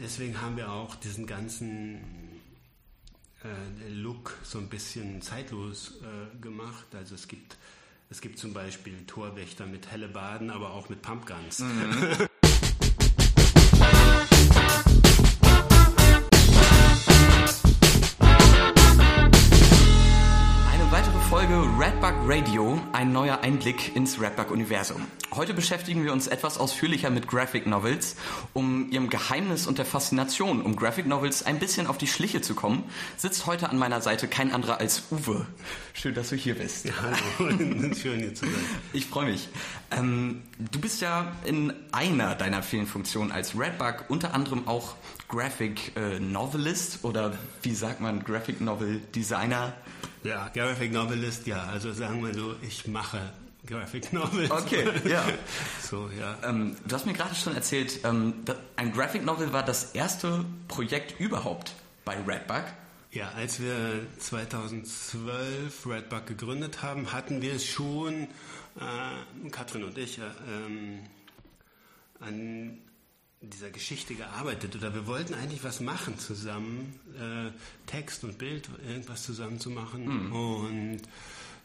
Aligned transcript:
deswegen 0.00 0.40
haben 0.40 0.56
wir 0.56 0.70
auch 0.70 0.94
diesen 0.96 1.26
ganzen 1.26 2.00
äh, 3.44 3.88
Look 3.88 4.36
so 4.42 4.58
ein 4.58 4.68
bisschen 4.68 5.22
zeitlos 5.22 5.94
äh, 6.02 6.40
gemacht. 6.40 6.86
Also 6.94 7.14
es 7.14 7.28
gibt, 7.28 7.56
es 8.10 8.20
gibt 8.20 8.38
zum 8.38 8.52
Beispiel 8.52 9.04
Torwächter 9.06 9.66
mit 9.66 9.90
Hellebaden, 9.90 10.50
aber 10.50 10.72
auch 10.72 10.88
mit 10.88 11.02
Pumpguns. 11.02 11.60
Mhm. 11.60 12.28
Radio, 22.26 22.78
ein 22.92 23.12
neuer 23.12 23.40
Einblick 23.40 23.96
ins 23.96 24.20
Redbug-Universum. 24.20 25.06
Heute 25.32 25.54
beschäftigen 25.54 26.04
wir 26.04 26.12
uns 26.12 26.26
etwas 26.26 26.58
ausführlicher 26.58 27.08
mit 27.08 27.26
Graphic 27.26 27.66
Novels. 27.66 28.14
Um 28.52 28.90
ihrem 28.90 29.08
Geheimnis 29.08 29.66
und 29.66 29.78
der 29.78 29.86
Faszination 29.86 30.60
um 30.60 30.76
Graphic 30.76 31.06
Novels 31.06 31.42
ein 31.42 31.58
bisschen 31.58 31.86
auf 31.86 31.98
die 31.98 32.06
Schliche 32.06 32.40
zu 32.40 32.54
kommen, 32.54 32.84
sitzt 33.16 33.46
heute 33.46 33.70
an 33.70 33.78
meiner 33.78 34.00
Seite 34.00 34.28
kein 34.28 34.52
anderer 34.52 34.78
als 34.78 35.04
Uwe. 35.10 35.46
Schön, 35.94 36.14
dass 36.14 36.28
du 36.28 36.36
hier 36.36 36.56
bist. 36.56 36.84
Ja, 36.84 36.92
hallo, 37.38 37.94
schön 37.94 38.20
hier 38.20 38.34
zu 38.34 38.44
sein. 38.44 38.64
Ich 38.92 39.06
freue 39.06 39.30
mich. 39.30 39.48
Ähm, 39.90 40.42
du 40.58 40.78
bist 40.78 41.00
ja 41.00 41.32
in 41.44 41.72
einer 41.90 42.34
deiner 42.34 42.62
vielen 42.62 42.86
Funktionen 42.86 43.32
als 43.32 43.58
Redbug 43.58 44.04
unter 44.08 44.34
anderem 44.34 44.68
auch 44.68 44.94
Graphic 45.28 45.96
äh, 45.96 46.20
Novelist 46.20 47.04
oder 47.04 47.32
wie 47.62 47.74
sagt 47.74 48.00
man, 48.00 48.22
Graphic 48.24 48.60
Novel 48.60 49.00
Designer? 49.14 49.72
Ja, 50.22 50.48
Graphic 50.48 50.92
Novelist, 50.92 51.46
ja. 51.46 51.64
Also 51.64 51.92
sagen 51.92 52.24
wir 52.24 52.34
so, 52.34 52.54
ich 52.62 52.86
mache 52.86 53.20
Graphic 53.66 54.12
Novels. 54.12 54.50
Okay, 54.50 54.84
ja. 55.08 55.24
so, 55.82 56.10
ja. 56.18 56.36
Ähm, 56.42 56.76
du 56.86 56.94
hast 56.94 57.06
mir 57.06 57.12
gerade 57.12 57.34
schon 57.34 57.54
erzählt, 57.54 58.00
ähm, 58.04 58.34
ein 58.76 58.92
Graphic 58.92 59.24
Novel 59.24 59.52
war 59.52 59.62
das 59.62 59.92
erste 59.92 60.44
Projekt 60.68 61.18
überhaupt 61.20 61.72
bei 62.04 62.16
Redbug. 62.16 62.64
Ja, 63.12 63.30
als 63.36 63.60
wir 63.60 64.06
2012 64.18 65.86
Redbug 65.86 66.26
gegründet 66.26 66.82
haben, 66.82 67.12
hatten 67.12 67.42
wir 67.42 67.54
es 67.54 67.66
schon, 67.66 68.28
äh, 68.78 69.50
Katrin 69.50 69.84
und 69.84 69.98
ich, 69.98 70.18
äh, 70.18 70.22
ähm, 70.48 71.00
an 72.20 72.78
dieser 73.40 73.70
Geschichte 73.70 74.14
gearbeitet 74.14 74.76
oder 74.76 74.94
wir 74.94 75.06
wollten 75.06 75.34
eigentlich 75.34 75.64
was 75.64 75.80
machen 75.80 76.18
zusammen, 76.18 77.00
äh, 77.18 77.50
Text 77.86 78.22
und 78.24 78.36
Bild, 78.36 78.68
irgendwas 78.86 79.22
zusammen 79.22 79.58
zu 79.58 79.70
machen 79.70 80.28
mhm. 80.28 80.32
und 80.32 81.02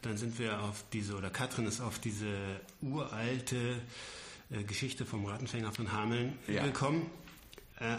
dann 0.02 0.18
sind 0.18 0.40
wir 0.40 0.62
auf 0.62 0.86
diese, 0.94 1.16
oder 1.16 1.30
Katrin 1.30 1.66
ist 1.66 1.82
auf 1.82 2.00
diese 2.00 2.62
uralte 2.82 3.82
äh, 4.52 4.64
Geschichte 4.64 5.06
vom 5.06 5.26
Rattenfänger 5.26 5.72
von 5.72 5.92
Hameln 5.92 6.38
ja. 6.48 6.64
gekommen. 6.66 7.10
Äh, 7.80 7.98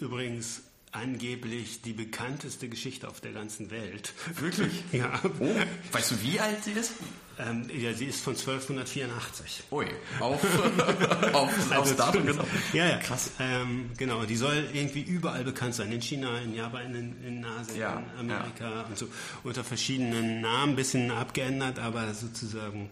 übrigens 0.00 0.62
angeblich 0.92 1.82
die 1.82 1.92
bekannteste 1.92 2.68
Geschichte 2.68 3.08
auf 3.08 3.20
der 3.20 3.32
ganzen 3.32 3.70
Welt. 3.70 4.12
Wirklich? 4.40 4.82
ja. 4.92 5.20
Oh, 5.40 5.54
weißt 5.92 6.12
du, 6.12 6.22
wie 6.22 6.40
alt 6.40 6.64
sie 6.64 6.72
ist? 6.72 6.92
Ähm, 7.38 7.70
ja, 7.72 7.92
sie 7.94 8.06
ist 8.06 8.20
von 8.20 8.34
1284. 8.34 9.64
Ui, 9.70 9.86
auf, 10.18 10.42
auf, 11.32 11.72
also, 11.72 11.94
Datum 11.94 12.26
genau. 12.26 12.44
Ja, 12.72 12.86
ja. 12.86 12.98
Krass. 12.98 13.30
Ähm, 13.38 13.90
genau, 13.96 14.24
die 14.24 14.36
soll 14.36 14.68
irgendwie 14.72 15.02
überall 15.02 15.44
bekannt 15.44 15.74
sein. 15.74 15.92
In 15.92 16.02
China, 16.02 16.38
in 16.40 16.54
Japan, 16.54 16.94
in, 16.94 17.24
in 17.24 17.44
Asien, 17.44 17.78
ja, 17.78 18.02
in 18.14 18.30
Amerika 18.30 18.68
ja. 18.68 18.82
und 18.82 18.98
so. 18.98 19.06
Unter 19.44 19.62
verschiedenen 19.62 20.40
Namen, 20.40 20.72
ein 20.72 20.76
bisschen 20.76 21.12
abgeändert, 21.12 21.78
aber 21.78 22.12
sozusagen, 22.12 22.90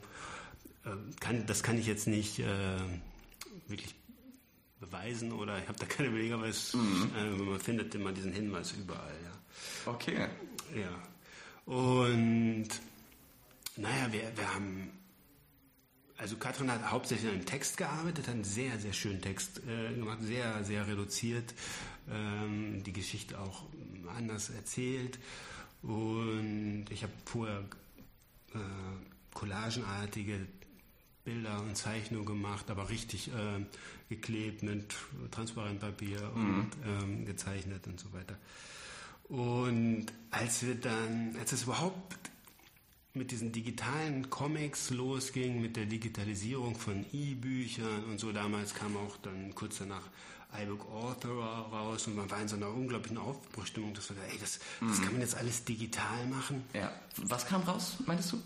äh, 0.85 0.91
kann, 1.19 1.45
das 1.47 1.65
kann 1.65 1.77
ich 1.77 1.87
jetzt 1.87 2.07
nicht 2.07 2.39
äh, 2.39 2.45
wirklich 3.67 3.97
beweisen 4.87 5.33
oder 5.33 5.59
ich 5.59 5.69
habe 5.69 5.79
da 5.79 5.87
keine 5.87 6.11
Belege, 6.11 6.35
aber 6.35 6.47
es, 6.47 6.75
mhm. 6.75 7.11
äh, 7.17 7.31
man 7.31 7.61
findet 7.61 7.95
immer 7.95 8.13
diesen 8.13 8.33
Hinweis 8.33 8.73
überall. 8.73 9.15
Ja. 9.25 9.93
Okay. 9.93 10.29
Ja. 10.75 11.73
Und 11.73 12.69
naja, 13.77 14.13
wir, 14.13 14.37
wir 14.37 14.55
haben, 14.55 14.91
also 16.17 16.37
Katrin 16.37 16.71
hat 16.71 16.91
hauptsächlich 16.91 17.29
an 17.29 17.37
einem 17.37 17.47
Text 17.47 17.77
gearbeitet, 17.77 18.27
hat 18.27 18.35
einen 18.35 18.45
sehr, 18.45 18.79
sehr 18.79 18.93
schönen 18.93 19.21
Text 19.21 19.61
äh, 19.67 19.95
gemacht, 19.95 20.19
sehr, 20.23 20.65
sehr 20.65 20.87
reduziert, 20.87 21.55
ähm, 22.11 22.83
die 22.85 22.93
Geschichte 22.93 23.39
auch 23.39 23.65
anders 24.17 24.51
erzählt. 24.51 25.19
Und 25.83 26.87
ich 26.91 27.03
habe 27.03 27.13
vorher 27.25 27.65
äh, 28.55 28.59
collagenartige 29.35 30.47
Bilder 31.25 31.61
und 31.61 31.77
Zeichnungen 31.77 32.25
gemacht, 32.25 32.71
aber 32.71 32.89
richtig 32.89 33.29
äh, 33.29 33.61
geklebt 34.09 34.63
mit 34.63 34.95
Transparentpapier 35.31 36.31
mhm. 36.35 36.59
und 36.59 36.71
ähm, 36.87 37.25
gezeichnet 37.25 37.87
und 37.87 37.99
so 37.99 38.13
weiter. 38.13 38.37
Und 39.29 40.07
als 40.31 40.65
wir 40.65 40.77
dann, 40.77 41.35
als 41.41 41.53
es 41.53 41.65
überhaupt 41.65 42.17
mit 43.17 43.31
diesen 43.31 43.51
digitalen 43.51 44.29
Comics 44.31 44.91
losging, 44.91 45.61
mit 45.61 45.77
der 45.77 45.87
Digitalisierung 45.87 46.77
von 46.77 47.05
E-Büchern 47.13 48.05
und 48.05 48.21
so. 48.21 48.31
Damals 48.31 48.75
kam 48.75 48.97
auch 48.97 49.17
dann 49.23 49.55
kurz 49.55 49.79
danach 49.79 50.03
iBook 50.63 50.87
Author 50.93 51.45
raus 51.45 52.07
und 52.07 52.17
man 52.17 52.31
war 52.31 52.41
in 52.41 52.49
so 52.49 52.57
einer 52.57 52.69
unglaublichen 52.69 53.19
Aufbruchstimmung, 53.19 53.95
dass 53.95 54.11
man 54.11 54.19
ey, 54.31 54.39
das, 54.39 54.61
das 54.81 54.99
mhm. 54.99 55.03
kann 55.03 55.13
man 55.13 55.21
jetzt 55.23 55.35
alles 55.35 55.65
digital 55.65 56.27
machen. 56.31 56.63
Ja. 56.73 56.93
Was 57.17 57.47
kam 57.47 57.63
raus, 57.63 57.97
meintest 58.07 58.33
du? 58.33 58.43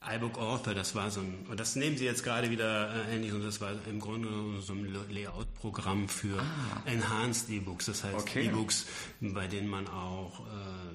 iBook 0.00 0.38
Author, 0.38 0.74
das 0.74 0.94
war 0.94 1.10
so 1.10 1.20
ein, 1.20 1.46
und 1.50 1.58
das 1.58 1.74
nehmen 1.74 1.96
sie 1.96 2.04
jetzt 2.04 2.22
gerade 2.22 2.50
wieder 2.50 2.94
äh, 2.94 3.14
ähnlich, 3.14 3.32
und 3.32 3.42
das 3.42 3.60
war 3.60 3.72
im 3.86 3.98
Grunde 3.98 4.60
so 4.60 4.72
ein 4.72 4.86
Layout-Programm 5.10 6.08
für 6.08 6.40
ah. 6.40 6.82
Enhanced 6.84 7.50
E-Books, 7.50 7.86
das 7.86 8.04
heißt 8.04 8.14
okay. 8.14 8.46
E-Books, 8.46 8.86
bei 9.20 9.48
denen 9.48 9.68
man 9.68 9.88
auch 9.88 10.40
äh, 10.46 10.94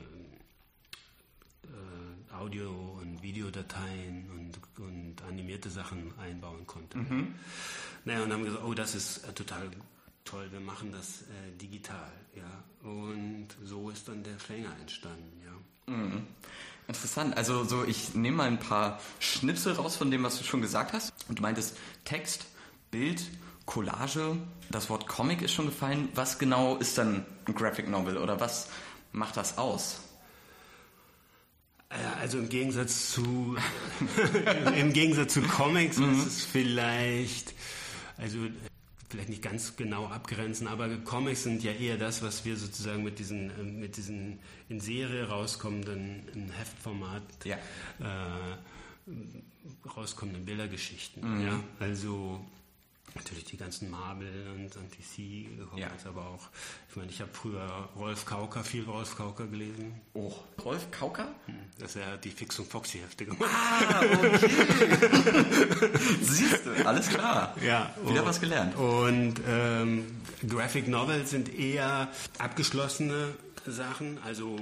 äh, 1.67 2.33
Audio- 2.33 2.97
und 3.01 3.21
Videodateien 3.21 4.29
und, 4.31 4.57
und 4.83 5.21
animierte 5.27 5.69
Sachen 5.69 6.17
einbauen 6.17 6.65
konnte. 6.65 6.97
Mhm. 6.97 7.35
Naja, 8.05 8.23
und 8.23 8.29
dann 8.29 8.39
haben 8.39 8.45
wir 8.45 8.51
gesagt, 8.51 8.65
oh, 8.65 8.73
das 8.73 8.95
ist 8.95 9.17
äh, 9.25 9.33
total 9.33 9.69
toll, 10.23 10.47
wir 10.51 10.61
machen 10.61 10.93
das 10.93 11.23
äh, 11.23 11.51
digital, 11.61 12.11
ja. 12.35 12.89
Und 12.89 13.49
so 13.63 13.89
ist 13.89 14.07
dann 14.07 14.23
der 14.23 14.39
Fänger 14.39 14.73
entstanden, 14.79 15.41
ja. 15.45 15.93
Mhm. 15.93 16.25
Interessant. 16.87 17.37
Also 17.37 17.63
so, 17.63 17.83
ich 17.85 18.13
nehme 18.13 18.37
mal 18.37 18.47
ein 18.47 18.59
paar 18.59 18.99
Schnipsel 19.19 19.73
raus 19.73 19.95
von 19.95 20.11
dem, 20.11 20.23
was 20.23 20.37
du 20.37 20.43
schon 20.43 20.61
gesagt 20.61 20.93
hast. 20.93 21.13
Und 21.29 21.39
du 21.39 21.41
meintest 21.41 21.77
Text, 22.05 22.45
Bild, 22.91 23.23
Collage. 23.65 24.37
Das 24.69 24.89
Wort 24.89 25.07
Comic 25.07 25.41
ist 25.41 25.53
schon 25.53 25.65
gefallen. 25.65 26.09
Was 26.15 26.39
genau 26.39 26.77
ist 26.77 26.97
dann 26.97 27.25
ein 27.47 27.55
Graphic 27.55 27.89
Novel 27.89 28.17
oder 28.17 28.39
was 28.39 28.67
macht 29.11 29.37
das 29.37 29.57
aus? 29.57 30.01
Also 32.19 32.39
im 32.39 32.49
Gegensatz 32.49 33.11
zu 33.11 33.55
im 34.75 34.93
Gegensatz 34.93 35.33
zu 35.33 35.41
Comics 35.43 35.97
mhm. 35.97 36.13
ist 36.13 36.25
es 36.25 36.43
vielleicht 36.43 37.53
also 38.17 38.39
vielleicht 39.13 39.29
nicht 39.29 39.43
ganz 39.43 39.75
genau 39.75 40.07
abgrenzen, 40.07 40.67
aber 40.67 40.89
Comics 40.97 41.43
sind 41.43 41.63
ja 41.63 41.71
eher 41.71 41.97
das, 41.97 42.23
was 42.23 42.45
wir 42.45 42.57
sozusagen 42.57 43.03
mit 43.03 43.19
diesen, 43.19 43.51
äh, 43.51 43.63
mit 43.63 43.95
diesen 43.95 44.39
in 44.69 44.79
Serie 44.79 45.29
rauskommenden, 45.29 46.27
in 46.33 46.49
Heftformat 46.49 47.21
ja. 47.45 47.57
äh, 47.99 48.57
rauskommenden 49.95 50.45
Bildergeschichten. 50.45 51.37
Mhm. 51.37 51.45
Ja? 51.45 51.59
Also 51.79 52.43
Natürlich 53.15 53.45
die 53.45 53.57
ganzen 53.57 53.91
Marvel 53.91 54.47
und, 54.55 54.75
und 54.75 54.91
DC 54.91 55.69
Comics, 55.69 56.03
ja. 56.03 56.09
aber 56.09 56.27
auch, 56.27 56.49
ich 56.89 56.95
meine, 56.95 57.11
ich 57.11 57.21
habe 57.21 57.29
früher 57.31 57.89
Rolf 57.95 58.25
Kauker, 58.25 58.63
viel 58.63 58.83
Rolf 58.85 59.15
Kauker 59.15 59.45
gelesen. 59.45 60.01
Oh, 60.13 60.33
Rolf 60.63 60.89
Kauker? 60.89 61.27
Hm, 61.45 61.55
das 61.77 61.95
er 61.95 62.17
die 62.17 62.31
Fix 62.31 62.57
und 62.57 62.67
Foxy 62.67 62.99
Hefte 62.99 63.25
gemacht. 63.25 63.51
Ah, 63.53 64.01
okay. 64.01 64.39
Siehst 66.21 66.65
du, 66.65 66.87
alles 66.87 67.07
klar. 67.09 67.55
Ja. 67.63 67.93
Wieder 68.03 68.21
und, 68.21 68.27
was 68.27 68.41
gelernt. 68.41 68.75
Und 68.75 69.35
ähm, 69.47 70.05
Graphic 70.47 70.87
Novels 70.87 71.29
sind 71.29 71.53
eher 71.53 72.09
abgeschlossene 72.39 73.35
Sachen, 73.67 74.17
also 74.23 74.57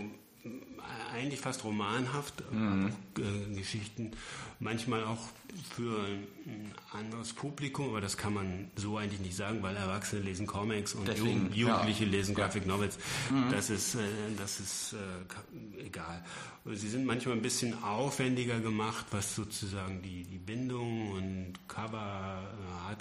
eigentlich 1.13 1.39
fast 1.39 1.63
romanhaft, 1.63 2.43
mhm. 2.51 2.91
äh, 3.17 3.55
Geschichten, 3.55 4.11
manchmal 4.59 5.03
auch 5.03 5.19
für 5.75 6.05
ein 6.45 6.73
anderes 6.91 7.33
Publikum, 7.33 7.89
aber 7.89 8.01
das 8.01 8.17
kann 8.17 8.33
man 8.33 8.71
so 8.75 8.97
eigentlich 8.97 9.19
nicht 9.19 9.35
sagen, 9.35 9.61
weil 9.61 9.75
Erwachsene 9.75 10.21
lesen 10.21 10.47
Comics 10.47 10.93
und 10.93 11.07
Deswegen, 11.07 11.51
Jugendliche 11.53 12.05
ja. 12.05 12.11
lesen 12.11 12.35
Graphic 12.35 12.65
Novels. 12.65 12.97
Mhm. 13.29 13.51
Das 13.51 13.69
ist, 13.69 13.95
äh, 13.95 13.99
das 14.37 14.59
ist 14.59 14.93
äh, 14.93 15.85
egal. 15.85 16.23
Sie 16.65 16.89
sind 16.89 17.05
manchmal 17.05 17.35
ein 17.35 17.41
bisschen 17.41 17.83
aufwendiger 17.83 18.59
gemacht, 18.59 19.07
was 19.11 19.35
sozusagen 19.35 20.01
die, 20.01 20.23
die 20.23 20.37
Bindung 20.37 21.11
und 21.11 21.53
Cover, 21.67 22.41
äh, 22.89 22.91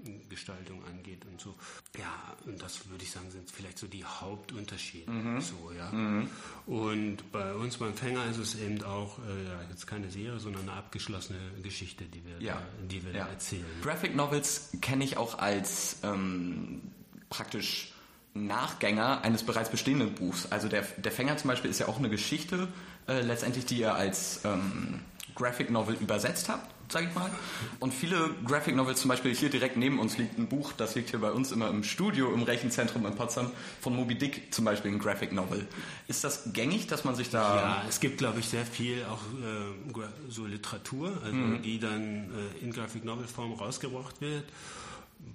Hardcover-Gestaltung 0.00 0.84
angeht 0.84 1.24
und 1.30 1.40
so. 1.40 1.54
Ja, 1.98 2.36
und 2.46 2.60
das 2.62 2.88
würde 2.88 3.04
ich 3.04 3.10
sagen, 3.10 3.30
sind 3.30 3.50
vielleicht 3.50 3.78
so 3.78 3.86
die 3.86 4.04
Hauptunterschiede. 4.04 5.10
Mhm. 5.10 5.40
So, 5.40 5.72
ja. 5.76 5.90
Mhm. 5.90 6.28
Und 6.66 7.32
bei 7.32 7.54
uns 7.54 7.76
beim 7.76 7.94
Fänger 7.94 8.24
ist 8.26 8.38
es 8.38 8.54
eben 8.56 8.82
auch 8.84 9.18
äh, 9.18 9.70
jetzt 9.70 9.86
keine 9.86 10.10
Serie, 10.10 10.38
sondern 10.38 10.62
eine 10.62 10.72
abgeschlossene 10.72 11.38
Geschichte, 11.62 12.04
die 12.04 12.24
wir, 12.24 12.40
ja. 12.40 12.54
da, 12.54 12.62
die 12.88 13.04
wir 13.04 13.12
ja. 13.12 13.26
erzählen. 13.26 13.64
Graphic 13.82 14.14
Novels 14.14 14.70
kenne 14.80 15.04
ich 15.04 15.16
auch 15.16 15.38
als 15.38 15.98
ähm, 16.02 16.82
praktisch 17.28 17.92
Nachgänger 18.32 19.22
eines 19.22 19.42
bereits 19.42 19.70
bestehenden 19.70 20.14
Buchs. 20.14 20.46
Also 20.50 20.68
der, 20.68 20.82
der 20.82 21.10
Fänger 21.10 21.36
zum 21.36 21.48
Beispiel 21.48 21.70
ist 21.70 21.80
ja 21.80 21.88
auch 21.88 21.98
eine 21.98 22.08
Geschichte, 22.08 22.68
äh, 23.08 23.22
letztendlich, 23.22 23.66
die 23.66 23.78
ihr 23.78 23.94
als 23.94 24.44
ähm, 24.44 25.00
Graphic 25.34 25.70
Novel 25.70 25.96
übersetzt 25.96 26.48
habt, 26.48 26.72
sage 26.90 27.06
ich 27.08 27.14
mal. 27.14 27.30
Und 27.78 27.94
viele 27.94 28.30
Graphic 28.44 28.74
Novels, 28.76 29.00
zum 29.00 29.08
Beispiel 29.08 29.34
hier 29.34 29.50
direkt 29.50 29.76
neben 29.76 29.98
uns 29.98 30.18
liegt 30.18 30.38
ein 30.38 30.48
Buch, 30.48 30.72
das 30.72 30.94
liegt 30.94 31.10
hier 31.10 31.20
bei 31.20 31.30
uns 31.30 31.52
immer 31.52 31.68
im 31.68 31.82
Studio 31.82 32.32
im 32.32 32.42
Rechenzentrum 32.42 33.06
in 33.06 33.14
Potsdam, 33.14 33.50
von 33.80 33.94
Moby 33.94 34.16
Dick 34.16 34.52
zum 34.52 34.64
Beispiel, 34.64 34.90
ein 34.90 34.98
Graphic 34.98 35.32
Novel. 35.32 35.66
Ist 36.08 36.24
das 36.24 36.52
gängig, 36.52 36.86
dass 36.86 37.04
man 37.04 37.14
sich 37.14 37.30
da... 37.30 37.56
Ja, 37.56 37.84
es 37.88 38.00
gibt, 38.00 38.18
glaube 38.18 38.40
ich, 38.40 38.48
sehr 38.48 38.66
viel 38.66 39.04
auch 39.04 39.22
äh, 39.42 40.02
so 40.28 40.46
Literatur, 40.46 41.18
also 41.22 41.36
mhm. 41.36 41.62
die 41.62 41.78
dann 41.78 42.30
äh, 42.60 42.64
in 42.64 42.72
Graphic 42.72 43.04
Novel 43.04 43.26
Form 43.26 43.52
rausgebracht 43.52 44.20
wird 44.20 44.44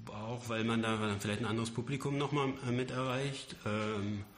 auch 0.08 0.50
weil 0.50 0.64
man 0.64 0.82
da 0.82 0.98
vielleicht 1.20 1.42
ein 1.42 1.46
anderes 1.46 1.72
Publikum 1.72 2.18
nochmal 2.18 2.50
äh, 2.68 2.72
mit 2.72 2.92
erreicht. 2.92 3.56
Ähm, 3.66 4.22
äh, 4.22 4.35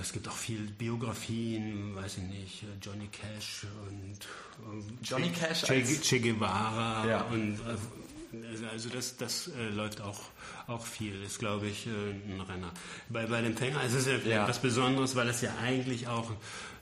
es 0.00 0.12
gibt 0.12 0.28
auch 0.28 0.36
viel 0.36 0.60
Biografien, 0.60 1.94
weiß 1.96 2.18
ich 2.18 2.24
nicht, 2.24 2.62
äh, 2.62 2.66
Johnny 2.82 3.08
Cash 3.08 3.66
und 3.88 4.18
Johnny 5.02 5.30
Cash 5.30 5.62
che, 5.62 5.82
che 5.82 6.20
Guevara 6.20 7.06
ja. 7.06 7.20
und 7.22 7.58
also 8.70 8.88
das, 8.90 9.16
das 9.16 9.48
äh, 9.48 9.68
läuft 9.70 10.00
auch, 10.00 10.20
auch 10.66 10.84
viel, 10.84 11.22
ist 11.22 11.38
glaube 11.38 11.66
ich 11.68 11.86
äh, 11.86 11.90
ein 11.90 12.40
Renner. 12.40 12.72
Bei, 13.08 13.26
bei 13.26 13.40
dem 13.40 13.56
Fänger 13.56 13.82
ist 13.84 13.94
es 13.94 14.06
ja, 14.06 14.18
ja 14.18 14.42
etwas 14.42 14.60
Besonderes, 14.60 15.16
weil 15.16 15.28
es 15.28 15.40
ja 15.40 15.50
eigentlich 15.62 16.08
auch 16.08 16.30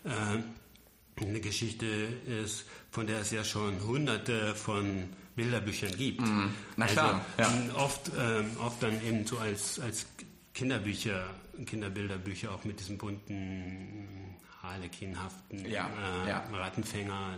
äh, 0.05 1.23
eine 1.23 1.41
Geschichte 1.41 1.87
ist, 1.87 2.65
von 2.91 3.07
der 3.07 3.21
es 3.21 3.31
ja 3.31 3.45
schon 3.45 3.83
hunderte 3.83 4.55
von 4.55 5.09
Bilderbüchern 5.37 5.97
gibt. 5.97 6.23
Mm, 6.23 6.49
na 6.77 6.87
klar. 6.87 7.25
Also, 7.37 7.53
ja. 7.53 7.75
Oft, 7.75 8.11
ähm, 8.19 8.51
oft 8.59 8.83
dann 8.83 9.03
eben 9.05 9.27
so 9.27 9.39
als, 9.39 9.79
als 9.81 10.07
Kinderbücher, 10.57 11.23
Kinderbilderbücher 11.67 12.51
auch 12.51 12.65
mit 12.65 12.81
diesem 12.81 12.97
bunten, 12.97 14.09
harlekinhaften 14.63 15.71
ja, 15.71 15.91
äh, 16.25 16.31
ja. 16.31 16.49
Rattenfänger. 16.51 17.37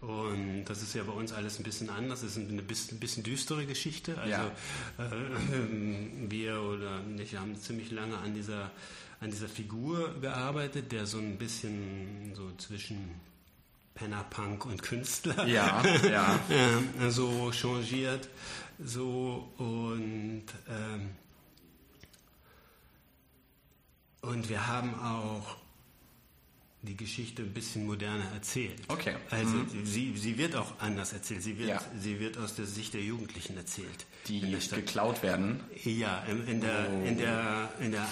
Und 0.00 0.64
das 0.66 0.80
ist 0.80 0.94
ja 0.94 1.02
bei 1.02 1.12
uns 1.12 1.32
alles 1.32 1.58
ein 1.58 1.64
bisschen 1.64 1.90
anders. 1.90 2.22
Es 2.22 2.36
ist 2.36 2.48
eine 2.48 2.62
bisschen, 2.62 3.00
bisschen 3.00 3.24
düstere 3.24 3.66
Geschichte. 3.66 4.16
Also 4.16 4.30
ja. 4.30 4.46
äh, 4.98 5.10
wir 6.30 6.62
oder 6.62 7.00
ich 7.18 7.34
haben 7.34 7.56
ziemlich 7.56 7.90
lange 7.90 8.16
an 8.18 8.32
dieser, 8.32 8.70
an 9.18 9.32
dieser 9.32 9.48
Figur 9.48 10.14
gearbeitet, 10.20 10.92
der 10.92 11.06
so 11.06 11.18
ein 11.18 11.36
bisschen 11.36 12.32
so 12.36 12.48
zwischen 12.58 13.10
Penner, 13.96 14.24
Punk 14.30 14.66
und 14.66 14.84
Künstler 14.84 15.48
ja, 15.48 15.82
ja. 16.08 16.40
so 17.10 17.50
changiert. 17.50 18.28
So 18.78 19.52
und 19.58 20.44
ähm, 20.68 21.10
und 24.22 24.48
wir 24.48 24.66
haben 24.66 24.94
auch 24.94 25.56
die 26.82 26.96
Geschichte 26.96 27.42
ein 27.42 27.52
bisschen 27.52 27.86
moderner 27.86 28.24
erzählt. 28.32 28.80
Okay. 28.88 29.14
Also 29.28 29.54
mhm. 29.54 29.84
sie, 29.84 30.16
sie 30.16 30.38
wird 30.38 30.56
auch 30.56 30.78
anders 30.78 31.12
erzählt. 31.12 31.42
Sie 31.42 31.58
wird, 31.58 31.68
ja. 31.68 31.82
sie 31.98 32.18
wird 32.18 32.38
aus 32.38 32.54
der 32.54 32.64
Sicht 32.64 32.94
der 32.94 33.02
Jugendlichen 33.02 33.56
erzählt. 33.56 34.06
Die 34.28 34.40
geklaut 34.40 35.22
werden. 35.22 35.62
Ja, 35.84 36.24
in, 36.24 36.46
in 36.46 36.60
der, 36.60 36.88
oh. 36.90 37.06
in 37.06 37.18
der, 37.18 37.72
in 37.80 37.92
der 37.92 38.08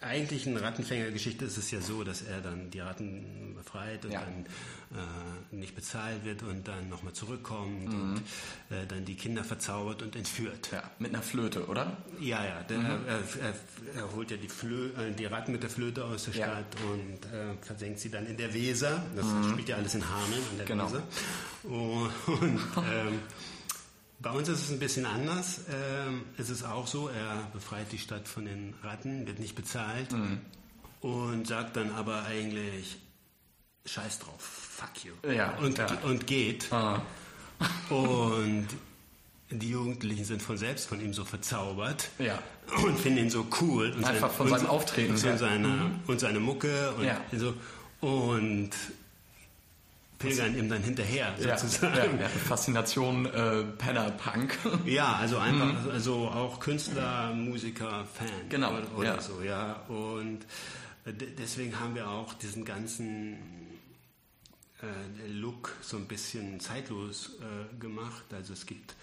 eigentlichen 0.00 0.56
Rattenfängergeschichte 0.56 1.44
ist 1.44 1.58
es 1.58 1.70
ja 1.70 1.80
so, 1.80 2.04
dass 2.04 2.22
er 2.22 2.40
dann 2.40 2.70
die 2.70 2.80
Ratten 2.80 3.54
befreit 3.54 4.04
und 4.04 4.12
ja. 4.12 4.22
dann 4.22 4.46
äh, 4.92 5.54
nicht 5.54 5.74
bezahlt 5.74 6.24
wird 6.24 6.42
und 6.42 6.66
dann 6.66 6.88
nochmal 6.88 7.12
zurückkommt 7.12 7.92
mhm. 7.92 8.14
und 8.14 8.18
äh, 8.76 8.86
dann 8.88 9.04
die 9.04 9.14
Kinder 9.14 9.44
verzaubert 9.44 10.02
und 10.02 10.16
entführt. 10.16 10.70
Ja, 10.72 10.82
mit 10.98 11.14
einer 11.14 11.22
Flöte, 11.22 11.66
oder? 11.66 11.98
Ja, 12.18 12.44
ja. 12.44 12.62
Der, 12.62 12.78
mhm. 12.78 13.06
er, 13.06 13.18
er, 13.18 13.54
er, 13.94 14.12
holt 14.12 14.30
ja 14.30 14.36
die, 14.36 14.48
Flö 14.48 14.88
äh, 14.88 15.12
die 15.12 15.26
Ratten 15.26 15.52
mit 15.52 15.62
der 15.62 15.70
Flöte 15.70 16.04
aus 16.04 16.24
der 16.24 16.32
Stadt 16.32 16.66
ja. 16.74 16.90
und 16.90 17.32
äh, 17.32 17.54
versenkt 17.62 18.00
sie 18.00 18.10
dann 18.10 18.26
in 18.26 18.36
der 18.36 18.52
Weser. 18.54 19.02
Das 19.14 19.26
mhm. 19.26 19.50
spielt 19.50 19.68
ja 19.68 19.76
alles 19.76 19.94
in 19.94 20.08
Hameln, 20.08 20.42
in 20.50 20.56
der 20.56 20.66
genau. 20.66 20.86
Weser. 20.86 21.02
Und, 21.64 22.10
und 22.26 22.60
ähm, 22.76 23.20
bei 24.20 24.30
uns 24.30 24.48
ist 24.48 24.64
es 24.64 24.70
ein 24.70 24.78
bisschen 24.78 25.06
anders. 25.06 25.60
Ähm, 25.70 26.24
es 26.36 26.50
ist 26.50 26.64
auch 26.64 26.86
so, 26.86 27.08
er 27.08 27.48
befreit 27.52 27.90
die 27.90 27.98
Stadt 27.98 28.28
von 28.28 28.44
den 28.44 28.74
Ratten, 28.82 29.26
wird 29.26 29.38
nicht 29.38 29.54
bezahlt 29.54 30.12
mhm. 30.12 30.40
und 31.00 31.46
sagt 31.46 31.76
dann 31.76 31.90
aber 31.92 32.24
eigentlich, 32.24 32.98
scheiß 33.86 34.18
drauf, 34.18 34.40
fuck 34.40 35.04
you. 35.04 35.12
Ja, 35.30 35.56
und, 35.58 35.78
ja. 35.78 35.86
und 36.04 36.26
geht. 36.26 36.70
Ah. 36.72 37.02
Und 37.88 38.68
die 39.50 39.70
Jugendlichen 39.70 40.24
sind 40.24 40.42
von 40.42 40.56
selbst 40.56 40.88
von 40.88 41.00
ihm 41.00 41.12
so 41.12 41.24
verzaubert 41.24 42.10
ja. 42.18 42.38
und 42.84 42.98
finden 42.98 43.24
ihn 43.24 43.30
so 43.30 43.46
cool. 43.60 43.90
Und 43.90 44.04
Einfach 44.04 44.28
sein, 44.28 44.36
von 44.36 44.48
seinem 44.48 44.66
Auftreten. 44.66 45.12
Und, 45.12 45.18
seine, 45.18 45.68
mhm. 45.68 46.00
und 46.06 46.20
seine 46.20 46.40
Mucke 46.40 46.92
und 46.92 47.04
ja. 47.04 47.20
so. 47.32 47.54
Und 48.00 48.70
pilgern 50.20 50.56
ihm 50.56 50.68
dann 50.68 50.82
hinterher 50.82 51.34
sozusagen. 51.36 52.18
Ja, 52.18 52.22
ja, 52.22 52.28
Faszination 52.28 53.26
äh, 53.26 53.64
Penner 53.78 54.12
Punk. 54.12 54.56
Ja, 54.84 55.14
also 55.14 55.38
einfach, 55.38 55.84
mhm. 55.84 55.90
also 55.90 56.28
auch 56.28 56.60
Künstler, 56.60 57.32
Musiker, 57.34 58.06
Fan. 58.14 58.28
Genau. 58.48 58.70
Oder, 58.72 58.96
oder 58.96 59.14
ja. 59.16 59.20
so, 59.20 59.42
ja. 59.42 59.82
Und 59.88 60.42
äh, 61.04 61.12
deswegen 61.12 61.80
haben 61.80 61.94
wir 61.94 62.08
auch 62.08 62.34
diesen 62.34 62.64
ganzen 62.64 63.34
äh, 64.82 65.28
Look 65.28 65.74
so 65.80 65.96
ein 65.96 66.06
bisschen 66.06 66.60
zeitlos 66.60 67.38
äh, 67.40 67.80
gemacht. 67.80 68.24
Also 68.32 68.52
es 68.52 68.66
gibt 68.66 68.94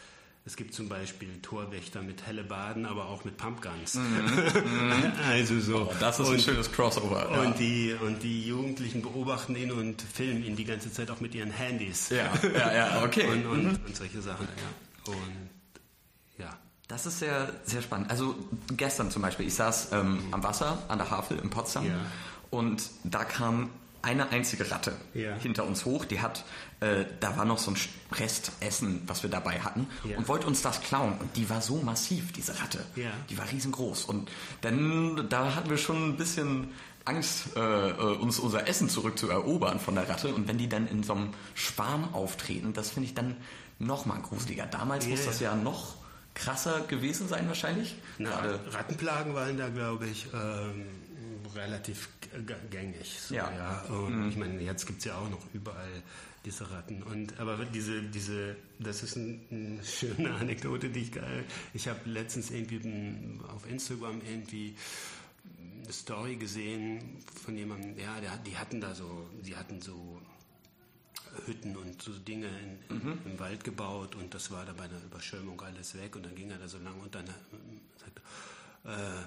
es 0.47 0.55
gibt 0.55 0.73
zum 0.73 0.87
Beispiel 0.87 1.41
Torwächter 1.41 2.01
mit 2.01 2.25
Hellebaden, 2.25 2.85
aber 2.85 3.09
auch 3.09 3.25
mit 3.25 3.35
Pumpguns. 3.35 3.95
Mhm. 3.95 5.11
also 5.29 5.59
so. 5.59 5.89
Oh, 5.91 5.93
das 5.99 6.21
ist 6.21 6.29
und, 6.29 6.35
ein 6.35 6.39
schönes 6.39 6.71
Crossover. 6.71 7.29
Ja. 7.29 7.41
Und, 7.41 7.59
die, 7.59 7.93
und 7.99 8.23
die 8.23 8.47
Jugendlichen 8.47 9.01
beobachten 9.01 9.57
ihn 9.57 9.73
und 9.73 10.01
filmen 10.01 10.45
ihn 10.45 10.55
die 10.55 10.63
ganze 10.63 10.89
Zeit 10.89 11.11
auch 11.11 11.19
mit 11.19 11.35
ihren 11.35 11.51
Handys. 11.51 12.09
Ja, 12.09 12.31
ja, 12.55 12.73
ja, 12.73 13.03
okay. 13.03 13.27
und, 13.27 13.45
und, 13.45 13.63
mhm. 13.63 13.79
und 13.85 13.95
solche 13.95 14.21
Sachen. 14.21 14.47
Ja. 14.47 15.11
Und 15.11 15.49
ja. 16.37 16.57
Das 16.87 17.05
ist 17.05 17.19
sehr, 17.19 17.51
sehr 17.65 17.81
spannend. 17.81 18.09
Also 18.09 18.33
gestern 18.71 19.11
zum 19.11 19.23
Beispiel, 19.23 19.47
ich 19.47 19.53
saß 19.53 19.91
ähm, 19.91 20.19
am 20.31 20.43
Wasser 20.43 20.81
an 20.87 20.97
der 20.97 21.11
Havel 21.11 21.39
in 21.39 21.49
Potsdam 21.49 21.85
ja. 21.85 21.99
und 22.51 22.89
da 23.03 23.25
kam 23.25 23.69
eine 24.07 24.29
einzige 24.29 24.71
Ratte 24.71 24.93
ja. 25.13 25.35
hinter 25.35 25.65
uns 25.65 25.83
hoch. 25.83 26.05
Die 26.05 26.21
hat, 26.21 26.45
äh, 26.79 27.03
da 27.19 27.35
war 27.35 27.43
noch 27.43 27.57
so 27.57 27.71
ein 27.71 27.77
Restessen, 28.13 29.01
was 29.05 29.21
wir 29.21 29.29
dabei 29.29 29.59
hatten, 29.59 29.87
ja. 30.05 30.17
und 30.17 30.29
wollte 30.29 30.47
uns 30.47 30.61
das 30.61 30.81
klauen. 30.81 31.17
Und 31.19 31.35
die 31.35 31.49
war 31.49 31.61
so 31.61 31.77
massiv, 31.77 32.31
diese 32.31 32.57
Ratte. 32.59 32.79
Ja. 32.95 33.11
Die 33.29 33.37
war 33.37 33.51
riesengroß. 33.51 34.05
Und 34.05 34.31
dann, 34.61 35.27
da 35.29 35.55
hatten 35.55 35.69
wir 35.69 35.77
schon 35.77 36.11
ein 36.11 36.17
bisschen 36.17 36.69
Angst, 37.03 37.55
äh, 37.57 37.59
äh, 37.59 37.93
uns 37.93 38.39
unser 38.39 38.67
Essen 38.67 38.89
zurückzuerobern 38.89 39.79
von 39.79 39.95
der 39.95 40.07
Ratte. 40.07 40.33
Und 40.33 40.47
wenn 40.47 40.57
die 40.57 40.69
dann 40.69 40.87
in 40.87 41.03
so 41.03 41.13
einem 41.13 41.33
Schwarm 41.53 42.13
auftreten, 42.13 42.71
das 42.73 42.91
finde 42.91 43.09
ich 43.09 43.13
dann 43.13 43.35
noch 43.77 44.05
mal 44.05 44.19
gruseliger. 44.21 44.65
Damals 44.65 45.05
muss 45.05 45.25
das 45.25 45.41
ja 45.41 45.53
noch 45.53 45.95
krasser 46.33 46.81
gewesen 46.81 47.27
sein 47.27 47.47
wahrscheinlich. 47.47 47.95
Na, 48.19 48.29
Rattenplagen 48.71 49.33
waren 49.33 49.57
da, 49.57 49.69
glaube 49.69 50.07
ich, 50.07 50.27
ähm, 50.33 50.85
relativ 51.55 52.09
gängig. 52.69 53.19
So, 53.19 53.35
ja. 53.35 53.51
ja. 53.51 53.81
Und 53.89 54.23
mhm. 54.23 54.29
ich 54.29 54.37
meine, 54.37 54.61
jetzt 54.61 54.85
gibt 54.85 54.99
es 54.99 55.05
ja 55.05 55.17
auch 55.17 55.29
noch 55.29 55.41
überall 55.53 56.03
diese 56.45 56.69
Ratten. 56.71 57.03
Und 57.03 57.39
aber 57.39 57.65
diese, 57.65 58.01
diese, 58.03 58.55
das 58.79 59.03
ist 59.03 59.15
ein, 59.15 59.41
eine 59.51 59.83
schöne 59.83 60.33
Anekdote, 60.39 60.89
die 60.89 61.01
ich 61.01 61.11
geil. 61.11 61.43
Ich 61.73 61.87
habe 61.87 61.99
letztens 62.09 62.51
irgendwie 62.51 63.39
auf 63.53 63.69
Instagram 63.69 64.21
irgendwie 64.21 64.75
eine 65.83 65.93
Story 65.93 66.35
gesehen 66.35 67.23
von 67.43 67.55
jemandem, 67.55 67.97
ja, 67.97 68.19
der, 68.19 68.37
die 68.37 68.57
hatten 68.57 68.81
da 68.81 68.93
so, 68.95 69.29
die 69.45 69.55
hatten 69.55 69.81
so 69.81 70.21
Hütten 71.45 71.75
und 71.75 72.01
so 72.01 72.11
Dinge 72.13 72.47
in, 72.89 72.97
mhm. 72.97 73.19
im 73.25 73.39
Wald 73.39 73.63
gebaut 73.63 74.15
und 74.15 74.33
das 74.33 74.51
war 74.51 74.65
da 74.65 74.73
bei 74.73 74.85
einer 74.85 75.03
Überschwemmung 75.03 75.61
alles 75.61 75.95
weg 75.95 76.15
und 76.15 76.25
dann 76.25 76.35
ging 76.35 76.49
er 76.49 76.57
da 76.57 76.67
so 76.67 76.77
lang 76.79 76.99
und 76.99 77.13
dann 77.13 77.27
äh, 77.27 78.91
äh, 78.91 79.23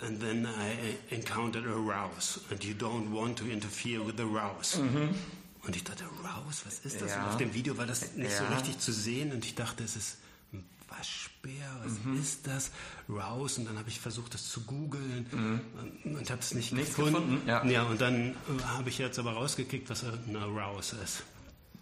and 0.00 0.20
then 0.20 0.46
I 0.46 1.14
encountered 1.14 1.66
a 1.66 1.76
rouse 1.76 2.40
and 2.50 2.62
you 2.64 2.74
don't 2.74 3.10
want 3.10 3.38
to 3.38 3.44
interfere 3.44 4.04
with 4.04 4.16
the 4.16 4.24
rouse. 4.24 4.78
Mhm. 4.78 5.14
Und 5.62 5.76
ich 5.76 5.84
dachte, 5.84 6.04
Rouse, 6.04 6.64
was 6.64 6.78
ist 6.80 7.00
das? 7.02 7.10
Ja. 7.10 7.24
Und 7.24 7.28
auf 7.30 7.36
dem 7.36 7.52
Video 7.52 7.76
war 7.76 7.86
das 7.86 8.14
nicht 8.14 8.30
ja. 8.30 8.38
so 8.38 8.54
richtig 8.54 8.78
zu 8.78 8.92
sehen 8.92 9.32
und 9.32 9.44
ich 9.44 9.54
dachte, 9.54 9.84
es 9.84 9.96
ist 9.96 10.18
ein 10.52 10.64
Waschbär, 10.88 11.80
was 11.82 11.92
mhm. 12.04 12.18
ist 12.18 12.46
das? 12.46 12.70
Rouse 13.08 13.58
und 13.58 13.66
dann 13.66 13.76
habe 13.76 13.88
ich 13.88 14.00
versucht, 14.00 14.34
das 14.34 14.48
zu 14.48 14.62
googeln 14.62 15.26
mhm. 15.30 16.16
und 16.16 16.30
habe 16.30 16.40
es 16.40 16.54
nicht 16.54 16.72
Nichts 16.72 16.94
gefunden. 16.94 17.14
gefunden. 17.14 17.48
Ja. 17.48 17.64
ja, 17.66 17.82
und 17.82 18.00
dann 18.00 18.30
äh, 18.30 18.62
habe 18.66 18.88
ich 18.88 18.98
jetzt 18.98 19.18
aber 19.18 19.32
rausgekickt, 19.32 19.90
was 19.90 20.04
eine 20.04 20.44
Rouse 20.44 20.94
ist. 21.04 21.24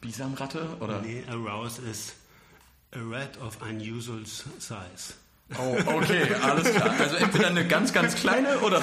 Bisamratte? 0.00 0.76
Oder? 0.80 1.00
Nee, 1.02 1.22
a 1.28 1.34
Rouse 1.34 1.78
ist 1.78 2.14
a 2.92 2.98
rat 2.98 3.38
of 3.40 3.60
unusual 3.62 4.24
size. 4.24 5.14
Oh, 5.58 5.76
okay, 5.86 6.26
alles 6.42 6.74
klar. 6.74 6.94
Also 6.98 7.16
entweder 7.16 7.48
eine 7.48 7.66
ganz, 7.66 7.92
ganz 7.92 8.16
kleine 8.16 8.58
oder. 8.58 8.82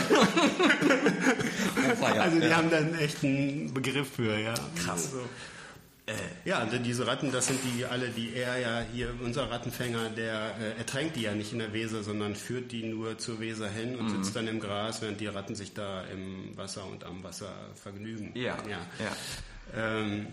oh, 2.01 2.05
ja, 2.15 2.21
also 2.21 2.39
die 2.39 2.47
ja. 2.47 2.55
haben 2.55 2.69
dann 2.69 2.97
echt 2.97 3.23
einen 3.23 3.73
Begriff 3.73 4.13
für, 4.15 4.37
ja. 4.39 4.53
Krass. 4.77 5.11
So. 5.11 5.19
Äh. 6.05 6.13
Ja, 6.45 6.59
also 6.59 6.77
diese 6.77 7.07
Ratten, 7.07 7.31
das 7.31 7.47
sind 7.47 7.59
die 7.63 7.85
alle, 7.85 8.09
die 8.09 8.33
er 8.35 8.59
ja 8.59 8.85
hier, 8.93 9.13
unser 9.23 9.49
Rattenfänger, 9.49 10.09
der 10.09 10.55
äh, 10.59 10.77
ertränkt 10.77 11.15
die 11.15 11.21
ja 11.21 11.33
nicht 11.33 11.53
in 11.53 11.59
der 11.59 11.71
Weser, 11.73 12.03
sondern 12.03 12.35
führt 12.35 12.71
die 12.71 12.83
nur 12.83 13.17
zur 13.17 13.39
Weser 13.39 13.69
hin 13.69 13.95
und 13.97 14.05
mhm. 14.07 14.23
sitzt 14.23 14.35
dann 14.35 14.47
im 14.47 14.59
Gras, 14.59 15.01
während 15.01 15.21
die 15.21 15.27
Ratten 15.27 15.55
sich 15.55 15.73
da 15.73 16.03
im 16.05 16.57
Wasser 16.57 16.85
und 16.85 17.05
am 17.05 17.23
Wasser 17.23 17.53
vergnügen. 17.75 18.31
Ja. 18.35 18.57
ja. 18.69 18.79
ja. 18.99 19.99
Ähm, 19.99 20.27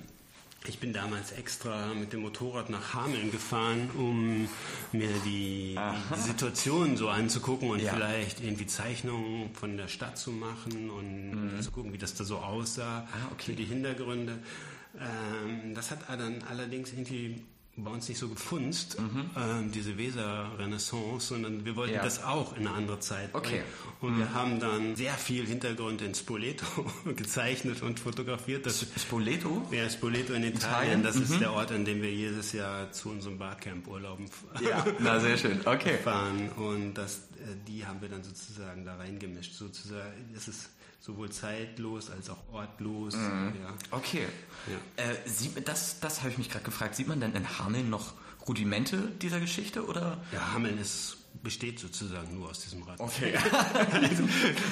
ich 0.66 0.78
bin 0.78 0.92
damals 0.92 1.32
extra 1.32 1.94
mit 1.94 2.12
dem 2.12 2.20
Motorrad 2.20 2.68
nach 2.68 2.92
Hameln 2.92 3.30
gefahren, 3.30 3.90
um 3.96 4.48
mir 4.92 5.08
die, 5.24 5.78
die 6.14 6.20
Situation 6.20 6.96
so 6.98 7.08
anzugucken 7.08 7.70
und 7.70 7.80
ja. 7.80 7.94
vielleicht 7.94 8.40
irgendwie 8.40 8.66
Zeichnungen 8.66 9.54
von 9.54 9.78
der 9.78 9.88
Stadt 9.88 10.18
zu 10.18 10.32
machen 10.32 10.90
und 10.90 11.54
mhm. 11.54 11.62
zu 11.62 11.70
gucken, 11.70 11.92
wie 11.94 11.98
das 11.98 12.14
da 12.14 12.24
so 12.24 12.38
aussah, 12.38 13.08
ah, 13.10 13.32
okay. 13.32 13.52
für 13.52 13.52
die 13.54 13.64
Hintergründe. 13.64 14.38
Ähm, 14.98 15.74
das 15.74 15.90
hat 15.90 16.00
dann 16.08 16.42
allerdings 16.48 16.92
irgendwie 16.92 17.42
bei 17.84 17.90
uns 17.90 18.08
nicht 18.08 18.18
so 18.18 18.28
gefunzt, 18.28 18.98
mhm. 18.98 19.30
ähm, 19.36 19.72
diese 19.72 19.96
Weser-Renaissance, 19.96 21.26
sondern 21.28 21.64
wir 21.64 21.76
wollten 21.76 21.94
ja. 21.94 22.02
das 22.02 22.22
auch 22.22 22.56
in 22.56 22.66
eine 22.66 22.76
andere 22.76 23.00
Zeit. 23.00 23.34
Okay. 23.34 23.62
Und 24.00 24.14
mhm. 24.14 24.18
wir 24.18 24.34
haben 24.34 24.60
dann 24.60 24.96
sehr 24.96 25.14
viel 25.14 25.46
Hintergrund 25.46 26.02
in 26.02 26.14
Spoleto 26.14 26.66
gezeichnet 27.16 27.82
und 27.82 28.00
fotografiert. 28.00 28.66
Das, 28.66 28.86
Spoleto? 28.96 29.62
Ja, 29.70 29.88
Spoleto 29.88 30.32
in 30.34 30.44
Italien. 30.44 30.70
Italien? 30.80 31.02
Das 31.02 31.16
mhm. 31.16 31.22
ist 31.22 31.40
der 31.40 31.52
Ort, 31.52 31.72
an 31.72 31.84
dem 31.84 32.02
wir 32.02 32.12
jedes 32.12 32.52
Jahr 32.52 32.92
zu 32.92 33.10
unserem 33.10 33.38
Barcamp 33.38 33.86
urlauben 33.86 34.26
ja. 34.60 34.84
Na, 34.98 35.20
sehr 35.20 35.36
schön. 35.36 35.60
Okay. 35.64 35.98
fahren. 36.04 36.50
Und 36.50 36.94
das, 36.94 37.16
äh, 37.16 37.56
die 37.66 37.86
haben 37.86 38.00
wir 38.00 38.08
dann 38.08 38.22
sozusagen 38.22 38.84
da 38.84 38.96
reingemischt. 38.96 39.54
Sozusagen, 39.54 40.12
es 40.36 40.48
ist 40.48 40.70
sowohl 41.00 41.30
zeitlos 41.30 42.10
als 42.10 42.30
auch 42.30 42.38
ortlos. 42.52 43.16
Mhm. 43.16 43.54
Ja. 43.60 43.74
Okay. 43.90 44.26
Ja. 44.68 45.04
Äh, 45.04 45.16
sieht, 45.28 45.66
das 45.66 45.98
das 46.00 46.20
habe 46.20 46.30
ich 46.30 46.38
mich 46.38 46.50
gerade 46.50 46.64
gefragt. 46.64 46.94
Sieht 46.94 47.08
man 47.08 47.20
denn 47.20 47.32
in 47.32 47.58
Hameln 47.58 47.90
noch 47.90 48.14
Rudimente 48.46 49.10
dieser 49.20 49.40
Geschichte? 49.40 49.86
Oder? 49.86 50.18
Ja, 50.32 50.52
Hameln 50.52 50.78
ist 50.78 51.16
besteht 51.42 51.78
sozusagen 51.78 52.34
nur 52.34 52.50
aus 52.50 52.60
diesem 52.60 52.82
Rad. 52.82 53.00
Okay. 53.00 53.34
also, 53.92 54.24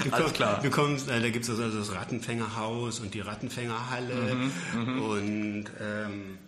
du 0.04 0.12
Alles 0.12 0.32
klar. 0.32 0.60
Du 0.60 0.70
kommst, 0.70 1.08
äh, 1.08 1.20
da 1.20 1.30
gibt 1.30 1.44
es 1.44 1.50
also 1.50 1.78
das 1.78 1.94
Rattenfängerhaus 1.94 3.00
und 3.00 3.14
die 3.14 3.20
Rattenfängerhalle 3.20 4.34
mhm, 4.34 4.52
mhm. 4.74 5.02
und 5.02 5.64
ähm, 5.80 6.38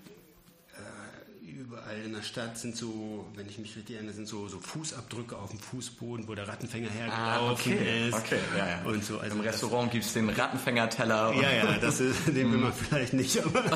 überall 1.70 2.02
in 2.04 2.12
der 2.12 2.22
Stadt 2.22 2.58
sind 2.58 2.76
so, 2.76 3.24
wenn 3.36 3.48
ich 3.48 3.58
mich 3.58 3.76
richtig 3.76 3.94
erinnere, 3.94 4.14
sind 4.14 4.26
so, 4.26 4.48
so 4.48 4.58
Fußabdrücke 4.58 5.36
auf 5.36 5.50
dem 5.50 5.60
Fußboden, 5.60 6.26
wo 6.26 6.34
der 6.34 6.48
Rattenfänger 6.48 6.90
hergelaufen 6.90 7.38
ah, 7.38 7.52
okay. 7.52 8.08
ist. 8.08 8.14
Okay, 8.14 8.40
ja, 8.58 8.68
ja. 8.68 8.82
Und 8.82 9.04
so, 9.04 9.20
also 9.20 9.36
Im 9.36 9.42
Restaurant 9.42 9.92
gibt 9.92 10.04
es 10.04 10.12
den 10.12 10.30
Rattenfängerteller. 10.30 11.32
Ja, 11.40 11.52
ja, 11.52 11.78
das 11.78 12.00
ist, 12.00 12.26
den 12.34 12.50
will 12.50 12.58
man 12.58 12.72
vielleicht 12.72 13.12
nicht, 13.12 13.38
aber, 13.38 13.64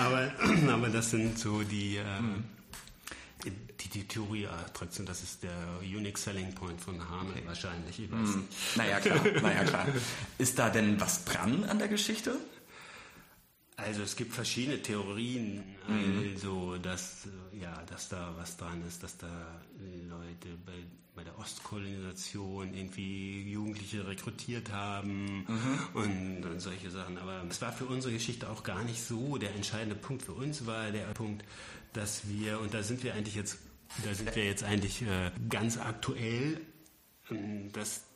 aber, 0.00 0.30
aber 0.72 0.88
das 0.88 1.10
sind 1.10 1.36
so 1.36 1.62
die, 1.62 1.96
äh, 1.96 2.20
mhm. 2.20 2.44
die, 3.44 3.88
die 3.88 4.06
Theorie-Attraktion, 4.06 5.04
das 5.04 5.24
ist 5.24 5.42
der 5.42 5.80
Unique 5.80 6.18
Selling 6.18 6.54
Point 6.54 6.80
von 6.80 6.96
Hamel 7.10 7.32
okay. 7.32 7.42
wahrscheinlich. 7.44 7.98
Ich 7.98 8.12
weiß 8.12 8.36
mhm. 8.36 8.44
Naja, 8.76 9.00
klar, 9.00 9.18
naja, 9.42 9.64
klar. 9.64 9.88
Ist 10.38 10.60
da 10.60 10.70
denn 10.70 11.00
was 11.00 11.24
dran 11.24 11.64
an 11.64 11.80
der 11.80 11.88
Geschichte? 11.88 12.36
Also 13.78 14.02
es 14.02 14.16
gibt 14.16 14.34
verschiedene 14.34 14.82
Theorien, 14.82 15.62
mhm. 15.86 16.32
also 16.34 16.78
dass, 16.78 17.28
ja, 17.52 17.80
dass 17.86 18.08
da 18.08 18.34
was 18.36 18.56
dran 18.56 18.84
ist, 18.84 19.04
dass 19.04 19.16
da 19.16 19.28
Leute 20.08 20.48
bei, 20.66 20.72
bei 21.14 21.22
der 21.22 21.38
Ostkolonisation 21.38 22.74
irgendwie 22.74 23.48
Jugendliche 23.48 24.04
rekrutiert 24.04 24.72
haben 24.72 25.44
mhm. 25.46 25.78
und, 25.94 26.44
und, 26.44 26.60
solche 26.60 26.90
Sachen. 26.90 27.18
Aber 27.18 27.44
es 27.48 27.62
war 27.62 27.72
für 27.72 27.84
unsere 27.84 28.12
Geschichte 28.12 28.50
auch 28.50 28.64
gar 28.64 28.82
nicht 28.82 29.00
so 29.00 29.38
der 29.38 29.54
entscheidende 29.54 29.94
Punkt. 29.94 30.24
Für 30.24 30.32
uns 30.32 30.66
war 30.66 30.90
der 30.90 31.06
Punkt, 31.14 31.44
dass 31.92 32.28
wir, 32.28 32.58
und 32.58 32.74
da 32.74 32.82
sind 32.82 33.04
wir 33.04 33.14
eigentlich 33.14 33.36
jetzt, 33.36 33.58
da 34.04 34.12
sind 34.12 34.34
wir 34.34 34.44
jetzt 34.44 34.64
eigentlich 34.64 35.02
äh, 35.02 35.30
ganz 35.48 35.78
aktuell, 35.78 36.60
dass 37.72 38.07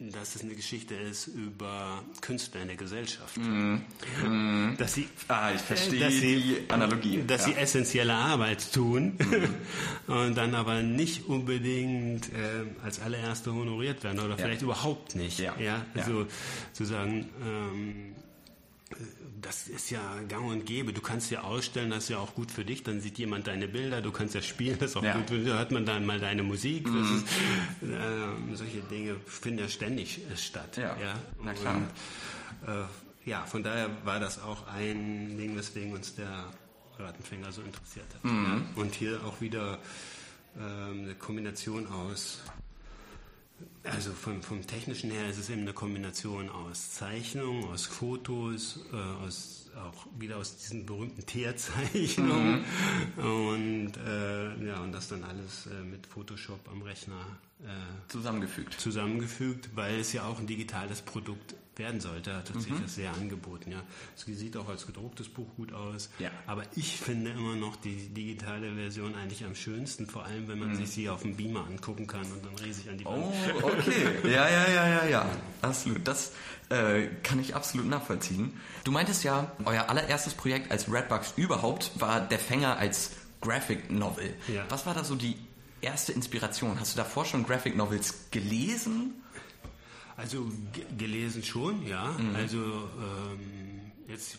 dass 0.00 0.36
es 0.36 0.42
eine 0.42 0.54
Geschichte 0.54 0.94
ist 0.94 1.26
über 1.26 2.04
Künstler 2.20 2.62
in 2.62 2.68
der 2.68 2.76
Gesellschaft. 2.76 3.36
Mm. 3.36 3.78
Mm. 4.24 4.76
Dass 4.78 4.94
sie, 4.94 5.08
ah, 5.26 5.50
ich 5.52 5.60
verstehe 5.60 5.98
dass 5.98 6.14
sie, 6.14 6.36
die 6.36 6.70
Analogie. 6.70 7.24
Dass 7.26 7.46
ja. 7.46 7.54
sie 7.54 7.58
essentielle 7.58 8.14
Arbeit 8.14 8.72
tun 8.72 9.18
mm. 9.18 10.10
und 10.12 10.36
dann 10.36 10.54
aber 10.54 10.82
nicht 10.82 11.26
unbedingt 11.26 12.28
äh, 12.28 12.66
als 12.84 13.00
allererste 13.00 13.52
honoriert 13.52 14.04
werden 14.04 14.20
oder 14.20 14.30
ja. 14.30 14.36
vielleicht 14.36 14.62
überhaupt 14.62 15.16
nicht. 15.16 15.40
Ja, 15.40 15.56
ja? 15.58 15.84
Also 15.94 16.26
sozusagen 16.72 17.28
ähm, 17.44 18.14
das 19.40 19.68
ist 19.68 19.90
ja 19.90 20.20
gang 20.28 20.46
und 20.46 20.66
gäbe. 20.66 20.92
Du 20.92 21.00
kannst 21.00 21.30
ja 21.30 21.42
ausstellen, 21.42 21.90
das 21.90 22.04
ist 22.04 22.10
ja 22.10 22.18
auch 22.18 22.34
gut 22.34 22.50
für 22.50 22.64
dich. 22.64 22.82
Dann 22.82 23.00
sieht 23.00 23.18
jemand 23.18 23.46
deine 23.46 23.68
Bilder, 23.68 24.00
du 24.00 24.10
kannst 24.10 24.34
ja 24.34 24.42
spielen, 24.42 24.78
das 24.78 24.90
ist 24.90 24.96
auch 24.96 25.02
ja. 25.02 25.14
gut. 25.16 25.30
Da 25.30 25.58
hört 25.58 25.70
man 25.70 25.86
dann 25.86 26.06
mal 26.06 26.18
deine 26.18 26.42
Musik. 26.42 26.86
Mhm. 26.88 27.02
Ist, 27.02 27.26
äh, 27.90 28.54
solche 28.54 28.80
Dinge 28.80 29.16
finden 29.26 29.60
ja 29.60 29.68
ständig 29.68 30.20
statt. 30.36 30.76
Ja, 30.76 30.96
ja? 31.00 31.14
na 31.42 31.54
klar. 31.54 31.76
Und, 31.76 32.68
äh, 32.68 32.84
ja, 33.24 33.44
von 33.44 33.62
daher 33.62 33.90
war 34.04 34.20
das 34.20 34.40
auch 34.42 34.66
ein 34.68 35.36
Ding, 35.36 35.56
weswegen 35.56 35.92
uns 35.92 36.14
der 36.14 36.46
Rattenfänger 36.98 37.52
so 37.52 37.62
interessiert 37.62 38.06
hat. 38.14 38.24
Mhm. 38.24 38.44
Ja? 38.74 38.82
Und 38.82 38.94
hier 38.94 39.24
auch 39.24 39.40
wieder 39.40 39.78
äh, 40.56 40.60
eine 40.60 41.14
Kombination 41.14 41.86
aus 41.86 42.40
also 43.84 44.12
vom, 44.12 44.42
vom 44.42 44.66
Technischen 44.66 45.10
her 45.10 45.28
ist 45.28 45.38
es 45.38 45.50
eben 45.50 45.62
eine 45.62 45.72
Kombination 45.72 46.48
aus 46.48 46.92
Zeichnungen, 46.92 47.64
aus 47.64 47.86
Fotos, 47.86 48.80
äh, 48.92 48.96
aus, 48.96 49.70
auch 49.76 50.06
wieder 50.18 50.36
aus 50.36 50.56
diesen 50.56 50.86
berühmten 50.86 51.24
Teerzeichnungen 51.24 52.64
mhm. 53.16 53.24
und, 53.24 53.92
äh, 53.96 54.66
ja, 54.66 54.80
und 54.80 54.92
das 54.92 55.08
dann 55.08 55.24
alles 55.24 55.66
äh, 55.66 55.82
mit 55.82 56.06
Photoshop 56.06 56.68
am 56.70 56.82
Rechner 56.82 57.24
äh, 57.60 57.66
zusammengefügt. 58.08 58.80
Zusammengefügt, 58.80 59.70
weil 59.74 60.00
es 60.00 60.12
ja 60.12 60.24
auch 60.24 60.38
ein 60.38 60.46
digitales 60.46 61.02
Produkt 61.02 61.54
werden 61.78 62.00
sollte, 62.00 62.34
hat 62.34 62.46
sich 62.48 62.70
mhm. 62.70 62.82
das 62.82 62.94
sehr 62.94 63.12
angeboten. 63.12 63.72
Ja. 63.72 63.82
Es 64.16 64.24
sieht 64.24 64.56
auch 64.56 64.68
als 64.68 64.86
gedrucktes 64.86 65.28
Buch 65.28 65.48
gut 65.56 65.72
aus. 65.72 66.10
Ja. 66.18 66.30
Aber 66.46 66.64
ich 66.74 66.96
finde 66.96 67.30
immer 67.30 67.56
noch 67.56 67.76
die 67.76 68.08
digitale 68.08 68.74
Version 68.74 69.14
eigentlich 69.14 69.44
am 69.44 69.54
schönsten, 69.54 70.06
vor 70.06 70.24
allem 70.24 70.48
wenn 70.48 70.58
man 70.58 70.70
mhm. 70.70 70.76
sich 70.76 70.90
sie 70.90 71.08
auf 71.08 71.22
dem 71.22 71.36
Beamer 71.36 71.66
angucken 71.66 72.06
kann 72.06 72.30
und 72.32 72.44
dann 72.44 72.54
riesig 72.56 72.90
an 72.90 72.98
die 72.98 73.04
Wand. 73.04 73.24
Oh, 73.62 73.66
okay. 73.66 74.08
ja, 74.24 74.48
ja, 74.48 74.68
ja, 74.68 74.88
ja, 74.88 75.06
ja. 75.06 75.30
Absolut. 75.62 76.06
Das 76.06 76.32
äh, 76.70 77.06
kann 77.22 77.40
ich 77.40 77.54
absolut 77.54 77.86
nachvollziehen. 77.86 78.52
Du 78.84 78.92
meintest 78.92 79.24
ja, 79.24 79.52
euer 79.64 79.88
allererstes 79.88 80.34
Projekt 80.34 80.70
als 80.70 80.92
Redbugs 80.92 81.34
überhaupt 81.36 81.92
war 81.98 82.20
der 82.20 82.38
Fänger 82.38 82.78
als 82.78 83.12
Graphic 83.40 83.90
Novel. 83.90 84.34
Ja. 84.48 84.64
Was 84.68 84.86
war 84.86 84.94
da 84.94 85.04
so 85.04 85.14
die 85.14 85.36
erste 85.80 86.12
Inspiration? 86.12 86.78
Hast 86.80 86.94
du 86.94 86.98
davor 86.98 87.24
schon 87.24 87.44
Graphic 87.44 87.76
Novels 87.76 88.30
gelesen? 88.30 89.14
Also 90.18 90.50
gelesen 90.98 91.44
schon, 91.44 91.86
ja. 91.86 92.10
Mhm. 92.18 92.34
Also 92.34 92.58
ähm, 92.58 93.92
jetzt 94.08 94.38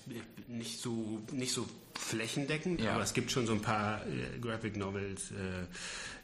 nicht 0.49 0.81
so 0.81 1.21
nicht 1.31 1.53
so 1.53 1.65
flächendeckend, 1.97 2.81
ja. 2.81 2.95
aber 2.95 3.03
es 3.03 3.13
gibt 3.13 3.31
schon 3.31 3.47
so 3.47 3.53
ein 3.53 3.61
paar 3.61 4.05
äh, 4.05 4.39
Graphic 4.41 4.75
Novels, 4.75 5.31
äh, 5.31 5.65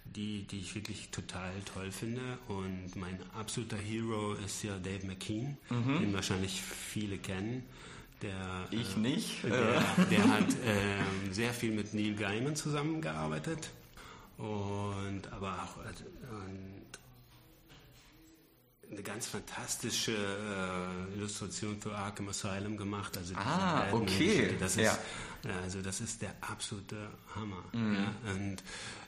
die, 0.03 0.43
die 0.43 0.59
ich 0.59 0.75
wirklich 0.75 1.07
total 1.09 1.51
toll 1.73 1.89
finde. 1.93 2.37
Und 2.49 2.97
mein 2.97 3.17
absoluter 3.33 3.77
Hero 3.77 4.33
ist 4.33 4.61
ja 4.61 4.77
Dave 4.77 5.07
McKean, 5.07 5.57
mhm. 5.69 5.99
den 6.01 6.13
wahrscheinlich 6.13 6.61
viele 6.61 7.17
kennen. 7.17 7.63
Der, 8.21 8.67
ich 8.71 8.97
äh, 8.97 8.99
nicht. 8.99 9.43
Der, 9.45 9.81
der 10.11 10.27
hat 10.27 10.49
ähm, 10.65 11.31
sehr 11.31 11.53
viel 11.53 11.71
mit 11.71 11.93
Neil 11.93 12.15
Gaiman 12.15 12.57
zusammengearbeitet. 12.57 13.69
Und 14.37 15.21
aber 15.31 15.63
auch 15.63 15.85
also, 15.85 16.03
eine 18.91 19.03
ganz 19.03 19.27
fantastische 19.27 20.11
äh, 20.13 21.15
Illustration 21.15 21.79
für 21.81 21.95
Arkham 21.95 22.29
Asylum 22.29 22.77
gemacht. 22.77 23.17
Also 23.17 23.35
ah, 23.35 23.91
okay. 23.91 24.55
Das 24.59 24.77
ist, 24.77 24.83
ja. 24.83 24.97
Also 25.63 25.81
das 25.81 26.01
ist 26.01 26.21
der 26.21 26.33
absolute 26.41 27.09
Hammer. 27.35 27.63
Mhm. 27.73 27.95
Ja? 27.95 28.31
Und 28.31 28.63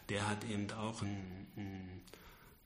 der 0.10 0.28
hat 0.28 0.44
eben 0.46 0.72
auch 0.72 1.02
einen, 1.02 1.48
einen, 1.56 2.02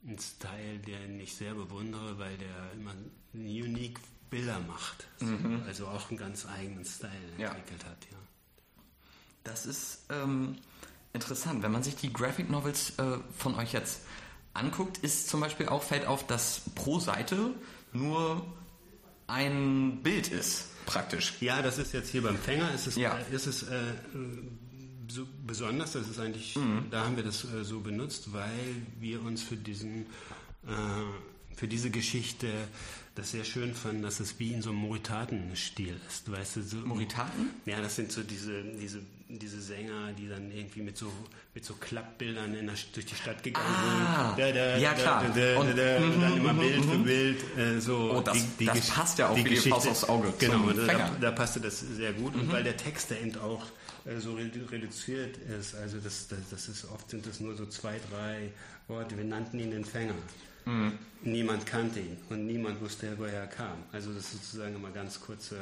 einen 0.06 0.20
Style, 0.20 0.80
den 0.80 1.20
ich 1.20 1.36
sehr 1.36 1.54
bewundere, 1.54 2.18
weil 2.18 2.38
der 2.38 2.72
immer 2.74 2.94
unique 3.34 4.00
Bilder 4.30 4.60
macht. 4.60 5.08
Mhm. 5.20 5.64
Also 5.68 5.88
auch 5.88 6.10
einen 6.10 6.18
ganz 6.18 6.46
eigenen 6.46 6.86
Style 6.86 7.12
ja. 7.38 7.50
entwickelt 7.50 7.86
hat. 7.86 7.98
Ja. 8.12 8.18
Das 9.44 9.66
ist 9.66 10.06
ähm, 10.10 10.58
interessant, 11.14 11.64
wenn 11.64 11.72
man 11.72 11.84
sich 11.84 11.96
die 11.96 12.12
Graphic 12.12 12.50
Novels 12.50 12.98
äh, 12.98 13.18
von 13.38 13.56
euch 13.56 13.74
jetzt 13.74 14.02
anguckt, 14.54 14.98
ist 15.00 15.30
zum 15.30 15.40
Beispiel 15.40 15.68
auch, 15.68 15.84
fällt 15.84 16.06
auf, 16.06 16.26
dass 16.28 16.62
pro 16.76 17.00
Seite 17.00 17.54
nur 17.94 18.46
ein 19.28 20.02
Bild 20.04 20.30
ist, 20.30 20.66
praktisch. 20.86 21.34
Ja, 21.40 21.62
das 21.62 21.78
ist 21.78 21.94
jetzt 21.94 22.10
hier 22.10 22.24
beim 22.24 22.38
Fänger, 22.38 22.74
ist 22.74 22.88
es, 22.88 22.96
ja. 22.96 23.18
ist 23.32 23.48
es 23.48 23.64
äh, 23.64 23.94
so 25.08 25.26
besonders, 25.46 25.94
das 25.94 26.10
ist 26.10 26.20
eigentlich, 26.20 26.56
mhm. 26.56 26.88
da 26.90 27.06
haben 27.06 27.16
wir 27.16 27.24
das 27.24 27.46
äh, 27.46 27.64
so 27.64 27.80
benutzt, 27.80 28.34
weil 28.34 28.76
wir 29.00 29.22
uns 29.22 29.44
für 29.44 29.58
diesen 29.58 30.06
äh, 30.68 30.72
für 31.56 31.68
diese 31.68 31.92
Geschichte 31.92 32.48
das 33.16 33.32
sehr 33.32 33.44
schön 33.44 33.76
fand, 33.76 34.04
dass 34.04 34.20
es 34.20 34.40
wie 34.40 34.54
in 34.54 34.62
so 34.62 34.70
einem 34.70 34.80
Moritaten-Stil 34.80 36.00
ist. 36.08 36.32
Weißt 36.32 36.56
du, 36.56 36.64
so, 36.64 36.78
Moritaten? 36.78 37.50
Ja, 37.66 37.82
das 37.82 37.98
sind 37.98 38.12
so 38.12 38.24
diese, 38.24 38.64
diese, 38.64 39.02
diese 39.40 39.62
Sänger, 39.62 40.14
die 40.14 40.28
dann 40.28 40.52
irgendwie 40.52 40.82
mit 40.82 40.98
so, 40.98 41.12
mit 41.54 41.64
so 41.66 41.74
Klappbildern 41.76 42.54
in 42.56 42.66
der, 42.68 42.76
durch 42.94 43.06
die 43.06 43.16
Stadt 43.16 43.44
gegangen 43.44 43.66
Ah, 43.68 44.34
sind. 44.36 44.40
Da, 44.40 44.52
da, 44.52 44.78
ja, 44.78 44.94
klar. 44.94 45.24
Da, 45.36 45.60
Und- 45.60 45.70
und 45.70 45.78
dann 45.78 46.38
immer 46.38 46.54
Bild 46.54 46.86
für 46.86 46.98
Bild. 46.98 47.58
Äh, 47.58 47.80
so 47.80 48.14
Oh, 48.18 48.22
das- 48.22 48.38
das 48.60 48.78
Gesch- 48.78 48.92
passt 48.94 49.18
ja 49.20 49.30
auch 49.30 49.36
wie 49.38 49.44
die 49.44 49.56
Faust 49.58 49.88
aufs 49.88 50.04
Auge 50.06 50.34
Genau, 50.40 50.72
da, 50.72 51.10
da 51.20 51.32
passte 51.32 51.60
das 51.62 51.80
sehr 51.80 52.14
gut. 52.14 52.36
Und 52.36 52.52
weil 52.52 52.64
der 52.64 52.78
Text 52.78 53.12
da 53.12 53.16
eben 53.16 53.38
auch 53.40 53.66
äh, 54.06 54.18
so 54.20 54.32
redu- 54.34 54.70
reduziert 54.72 55.38
ist, 55.38 55.76
also 55.76 55.98
das, 56.00 56.28
das, 56.28 56.40
das 56.50 56.68
ist 56.70 56.86
oft 56.92 57.10
sind 57.10 57.26
das 57.28 57.40
nur 57.40 57.56
so 57.56 57.66
zwei, 57.68 58.00
drei 58.12 58.52
Worte. 58.88 59.16
Wir 59.18 59.26
nannten 59.26 59.60
ihn 59.60 59.72
den 59.72 59.86
Fänger. 59.86 60.16
Mhm. 60.66 60.94
Niemand 61.24 61.66
kannte 61.66 62.00
ihn 62.00 62.18
und 62.30 62.48
niemand 62.48 62.82
wusste, 62.82 63.14
woher 63.18 63.42
er 63.42 63.48
kam. 63.48 63.78
Also 63.92 64.12
das 64.12 64.24
ist 64.26 64.32
sozusagen 64.34 64.76
immer 64.76 64.90
ganz 64.90 65.20
kurzer, 65.20 65.56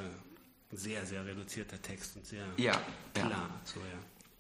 sehr, 0.72 1.06
sehr 1.06 1.26
reduzierter 1.26 1.82
Text 1.82 2.16
und 2.16 2.26
sehr 2.26 2.46
Ja, 2.58 2.74
ja. 2.74 2.82
klar. 3.14 3.50
So, 3.66 3.80
ja. 3.80 3.86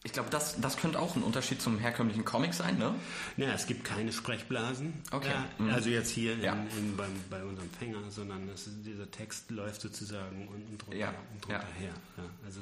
Ich 0.03 0.13
glaube, 0.13 0.29
das, 0.29 0.59
das 0.61 0.77
könnte 0.77 0.97
auch 0.99 1.17
ein 1.17 1.23
Unterschied 1.23 1.61
zum 1.61 1.77
herkömmlichen 1.77 2.23
Comic 2.23 2.53
sein, 2.53 2.77
ne? 2.77 2.95
Naja, 3.35 3.51
es 3.53 3.65
gibt 3.67 3.83
keine 3.83 4.13
Sprechblasen. 4.13 4.93
Okay. 5.11 5.27
Ja, 5.29 5.45
Mhm. 5.57 5.71
Also 5.71 5.89
jetzt 5.89 6.09
hier 6.11 6.33
in, 6.33 6.41
Ja. 6.41 6.53
in, 6.77 6.95
beim, 6.95 7.11
bei 7.29 7.43
unserem 7.43 7.69
Fänger, 7.71 8.09
sondern 8.09 8.47
ist, 8.47 8.69
dieser 8.85 9.11
Text 9.11 9.51
läuft 9.51 9.81
sozusagen 9.81 10.47
unten 10.47 10.77
drunter, 10.77 10.97
Ja, 10.97 11.09
und 11.33 11.43
drunter 11.45 11.59
ja. 11.75 11.79
her. 11.81 11.93
Ja, 12.17 12.23
also 12.45 12.61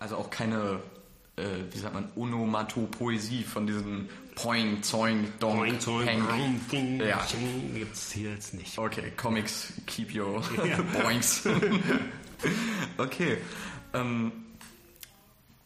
Also 0.00 0.16
auch 0.16 0.30
keine, 0.30 0.80
äh, 1.36 1.44
wie 1.70 1.78
sagt 1.78 1.94
man, 1.94 2.10
Onomatopoesie 2.16 3.44
von 3.44 3.66
diesen 3.68 4.08
Poing, 4.34 4.82
Zoing, 4.82 5.32
Dong, 5.38 5.58
Boing, 5.58 5.78
zoing, 5.80 6.06
Peng. 6.06 6.22
boing, 6.26 6.60
ding, 6.70 7.00
Ja. 7.00 7.24
ching, 7.24 7.74
gibt's 7.74 8.10
hier 8.12 8.30
jetzt 8.32 8.52
nicht. 8.54 8.76
Okay, 8.78 9.12
Comics, 9.16 9.72
keep 9.86 10.12
your 10.14 10.40
Boinks. 11.02 11.42
okay. 12.98 13.38
Ähm, 13.92 14.32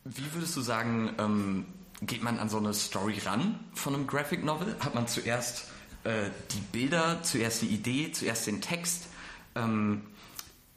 wie 0.04 0.32
würdest 0.34 0.56
du 0.56 0.60
sagen, 0.60 1.10
ähm, 1.18 1.66
geht 2.02 2.22
man 2.22 2.38
an 2.38 2.48
so 2.48 2.58
eine 2.58 2.74
Story 2.74 3.18
ran 3.24 3.58
von 3.74 3.94
einem 3.94 4.06
Graphic 4.06 4.44
Novel? 4.44 4.76
Hat 4.80 4.94
man 4.94 5.06
zuerst 5.08 5.68
äh, 6.04 6.30
die 6.52 6.60
Bilder, 6.72 7.22
zuerst 7.22 7.62
die 7.62 7.68
Idee, 7.68 8.12
zuerst 8.12 8.46
den 8.46 8.60
Text? 8.60 9.06
Ähm, 9.54 10.02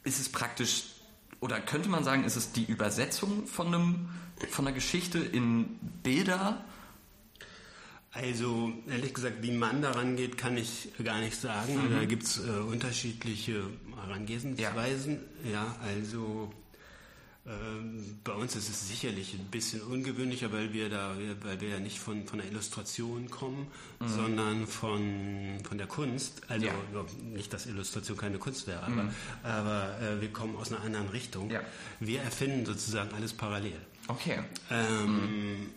ist 0.04 0.18
es 0.18 0.28
praktisch, 0.30 0.84
oder 1.40 1.60
könnte 1.60 1.88
man 1.88 2.04
sagen, 2.04 2.24
ist 2.24 2.36
es 2.36 2.52
die 2.52 2.64
Übersetzung 2.64 3.46
von, 3.46 3.66
einem, 3.68 4.08
von 4.50 4.66
einer 4.66 4.74
Geschichte 4.74 5.18
in 5.18 5.78
Bilder? 6.02 6.64
Also 8.14 8.72
ehrlich 8.90 9.14
gesagt, 9.14 9.42
wie 9.42 9.52
man 9.52 9.80
daran 9.80 10.16
geht, 10.16 10.36
kann 10.36 10.56
ich 10.58 10.88
gar 11.02 11.20
nicht 11.20 11.40
sagen. 11.40 11.74
Mhm. 11.88 11.94
Da 11.94 12.04
gibt's 12.04 12.38
äh, 12.38 12.50
unterschiedliche 12.60 13.62
Herangehensweisen. 13.96 15.18
Ja, 15.50 15.74
also 15.82 16.52
ähm, 17.46 18.18
bei 18.22 18.32
uns 18.34 18.54
ist 18.54 18.68
es 18.68 18.86
sicherlich 18.86 19.32
ein 19.34 19.46
bisschen 19.46 19.80
ungewöhnlicher, 19.80 20.52
weil 20.52 20.72
wir 20.74 20.90
da, 20.90 21.16
weil 21.42 21.60
wir 21.62 21.70
ja 21.70 21.80
nicht 21.80 21.98
von, 21.98 22.26
von 22.26 22.38
der 22.38 22.48
Illustration 22.48 23.30
kommen, 23.30 23.66
sondern 24.04 24.66
von, 24.66 25.58
von 25.66 25.78
der 25.78 25.86
Kunst. 25.86 26.42
Also 26.48 26.66
Ja. 26.66 26.74
nicht, 27.22 27.52
dass 27.52 27.64
Illustration 27.66 28.16
keine 28.18 28.38
Kunst 28.38 28.66
wäre, 28.66 28.82
aber, 28.82 29.10
aber 29.42 29.98
äh, 30.00 30.20
wir 30.20 30.32
kommen 30.32 30.54
aus 30.56 30.70
einer 30.70 30.82
anderen 30.84 31.08
Richtung. 31.08 31.50
Ja. 31.50 31.62
Wir 31.98 32.20
erfinden 32.20 32.66
sozusagen 32.66 33.12
alles 33.14 33.32
parallel. 33.32 33.80
Okay. 34.06 34.38
Ähm, 34.70 35.70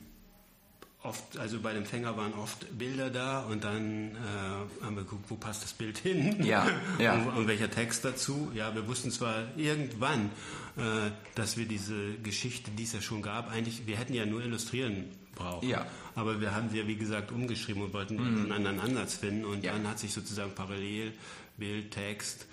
Oft, 1.05 1.37
also 1.37 1.59
bei 1.59 1.73
dem 1.73 1.85
Fänger 1.85 2.17
waren 2.17 2.33
oft 2.33 2.77
Bilder 2.77 3.09
da 3.09 3.41
und 3.41 3.63
dann 3.63 4.11
äh, 4.15 4.83
haben 4.83 4.95
wir 4.95 5.03
geguckt, 5.03 5.25
wo 5.29 5.35
passt 5.35 5.63
das 5.63 5.73
Bild 5.73 5.97
hin 5.99 6.43
Ja, 6.43 6.67
ja. 6.99 7.13
und, 7.13 7.27
und 7.37 7.47
welcher 7.47 7.69
Text 7.69 8.03
dazu. 8.03 8.51
Ja, 8.53 8.73
wir 8.73 8.87
wussten 8.87 9.11
zwar 9.11 9.43
irgendwann, 9.55 10.31
äh, 10.77 11.11
dass 11.35 11.57
wir 11.57 11.65
diese 11.67 12.15
Geschichte, 12.23 12.71
die 12.71 12.83
es 12.83 12.93
ja 12.93 13.01
schon 13.01 13.21
gab, 13.21 13.51
eigentlich, 13.51 13.85
wir 13.87 13.97
hätten 13.97 14.13
ja 14.13 14.25
nur 14.25 14.41
illustrieren 14.43 15.05
brauchen. 15.35 15.67
Ja. 15.69 15.85
Aber 16.15 16.41
wir 16.41 16.55
haben 16.55 16.69
sie 16.69 16.79
ja, 16.79 16.87
wie 16.87 16.95
gesagt, 16.95 17.31
umgeschrieben 17.31 17.83
und 17.83 17.93
wollten 17.93 18.17
einen 18.19 18.51
anderen 18.51 18.79
Ansatz 18.79 19.15
finden 19.15 19.45
und 19.45 19.63
Ja. 19.63 19.73
dann 19.73 19.87
hat 19.87 19.99
sich 19.99 20.11
sozusagen 20.13 20.51
parallel 20.55 21.11
Bild, 21.57 21.91
Text, 21.91 22.47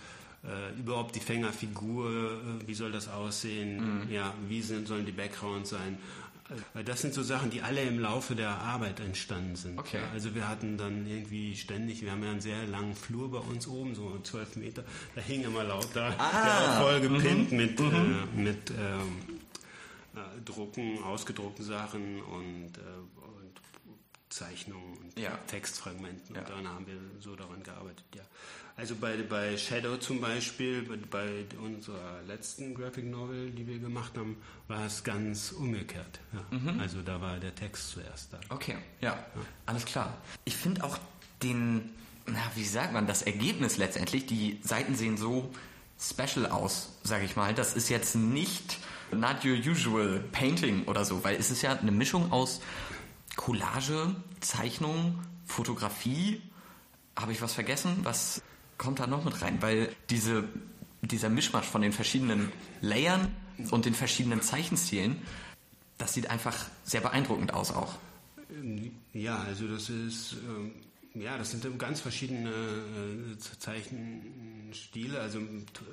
äh, 0.45 0.79
überhaupt 0.79 1.15
die 1.15 1.21
Fängerfigur, 1.21 2.11
äh, 2.11 2.67
wie 2.67 2.75
soll 2.75 2.91
das 2.93 3.09
aussehen, 3.09 4.09
ja, 4.11 4.35
wie 4.49 4.61
sind, 4.62 4.88
sollen 4.88 5.07
die 5.07 5.12
Backgrounds 5.12 5.71
sein. 5.71 5.99
Äh, 6.75 6.85
Das 6.85 7.01
sind 7.01 7.15
so 7.15 7.23
Sachen, 7.23 7.51
die 7.51 7.62
alle 7.62 7.83
im 7.83 7.99
Laufe 7.99 8.35
der 8.35 8.51
Arbeit 8.51 9.01
entstanden 9.01 9.57
sind. 9.57 9.79
Okay. 9.79 9.99
Ja, 9.99 10.11
also 10.12 10.35
wir 10.35 10.49
hatten 10.49 10.77
dann 10.77 11.07
irgendwie 11.07 11.57
ständig, 11.57 12.03
wir 12.03 12.11
haben 12.12 12.23
ja 12.25 12.31
einen 12.31 12.41
sehr 12.41 12.67
langen 12.67 12.95
Flur 12.95 13.31
bei 13.31 13.38
uns 13.38 13.67
oben, 13.69 13.95
so 13.95 14.19
zwölf 14.23 14.57
Meter, 14.57 14.85
da 15.15 15.21
hing 15.21 15.43
immer 15.45 15.65
lauter, 15.65 16.15
Ah. 16.19 16.81
voll 16.81 17.01
gepinnt 17.01 17.53
mit, 17.53 17.79
äh, 17.81 17.85
mit 18.37 18.71
ähm, 18.71 19.38
äh, 20.15 20.41
Drucken, 20.45 21.03
ausgedruckten 21.03 21.65
Sachen 21.65 22.21
und, 22.23 22.73
äh, 22.77 22.81
und 23.22 23.22
Zeichnungen 24.33 24.97
und 24.99 25.18
Ja. 25.18 25.37
Textfragmenten. 25.47 26.35
Ja. 26.35 26.40
Und 26.40 26.51
dann 26.51 26.68
haben 26.68 26.87
wir 26.87 26.97
so 27.21 27.37
daran 27.37 27.62
gearbeitet, 27.62 28.05
ja. 28.14 28.23
Also 28.75 28.95
bei, 28.95 29.18
bei 29.18 29.59
Shadow 29.59 29.99
zum 29.99 30.21
Beispiel, 30.23 30.83
bei, 30.83 30.97
bei 30.97 31.59
unserer 31.59 32.23
letzten 32.27 32.75
Graphic 32.75 33.05
Novel, 33.05 33.51
die 33.51 33.66
wir 33.66 33.79
gemacht 33.79 34.16
haben, 34.16 34.38
war 34.66 34.87
es 34.87 35.05
ganz 35.05 35.53
umgekehrt. 35.53 36.21
Ja. 36.33 36.59
Mhm. 36.59 36.81
Also 36.81 37.03
da 37.03 37.21
war 37.21 37.38
der 37.38 37.55
Text 37.55 37.90
zuerst 37.90 38.33
da. 38.33 38.40
Okay, 38.49 38.77
ja, 39.03 39.23
alles 39.66 39.85
klar. 39.85 40.16
Ich 40.47 40.57
finde 40.57 40.85
auch 40.85 40.97
den, 41.42 41.90
na, 42.27 42.40
wie 42.55 42.64
sagt 42.64 42.95
man, 42.95 43.07
das 43.07 43.21
Ergebnis 43.23 43.77
letztendlich, 43.77 44.25
die 44.25 44.59
Seiten 44.62 44.95
sehen 44.95 45.18
so 45.18 45.53
special 46.01 46.47
aus, 46.47 46.99
sage 47.03 47.27
ich 47.27 47.37
mal. 47.37 47.53
Das 47.55 47.75
ist 47.77 47.90
jetzt 47.90 48.14
nicht 48.16 48.79
not 49.12 49.45
your 49.45 49.57
usual 49.59 50.25
painting 50.33 50.85
oder 50.85 51.05
so, 51.05 51.23
weil 51.23 51.37
es 51.37 51.51
ist 51.51 51.61
ja 51.61 51.79
eine 51.79 51.92
Mischung 51.92 52.33
aus 52.33 52.62
Collage, 53.37 54.14
Zeichnung, 54.40 55.18
Fotografie. 55.47 56.40
Habe 57.16 57.33
ich 57.33 57.42
was 57.42 57.53
vergessen? 57.53 57.99
Was 58.03 58.42
kommt 58.79 59.01
da 59.01 59.07
noch 59.07 59.25
mit 59.25 59.42
rein? 59.42 59.61
Weil 59.61 59.95
diese, 60.11 60.45
dieser 61.03 61.29
Mischmasch 61.29 61.66
von 61.66 61.83
den 61.83 61.92
verschiedenen 61.92 62.53
Layern 62.81 63.35
und 63.71 63.85
den 63.85 63.95
verschiedenen 63.95 64.42
Zeichenstilen, 64.42 65.21
das 65.99 66.14
sieht 66.14 66.31
einfach 66.31 66.57
sehr 66.85 67.01
beeindruckend 67.01 67.55
aus 67.55 67.71
auch. 67.73 67.95
Ja, 69.12 69.38
also 69.38 69.66
das 69.68 69.88
ist, 69.88 70.37
ähm, 70.49 70.73
ja, 71.14 71.38
das 71.38 71.51
sind 71.51 71.79
ganz 71.79 72.01
verschiedene 72.01 72.51
äh, 72.51 73.38
Zeichenstile, 73.38 75.21
also 75.21 75.40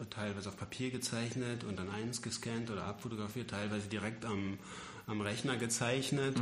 teilweise 0.09 0.49
auf 0.49 0.57
Papier 0.57 0.91
gezeichnet 0.91 1.63
und 1.63 1.77
dann 1.77 1.89
eins 1.89 2.21
gescannt 2.21 2.69
oder 2.71 2.85
abfotografiert, 2.85 3.49
teilweise 3.49 3.87
direkt 3.87 4.25
am, 4.25 4.57
am 5.09 5.21
Rechner 5.21 5.57
gezeichnet, 5.57 6.39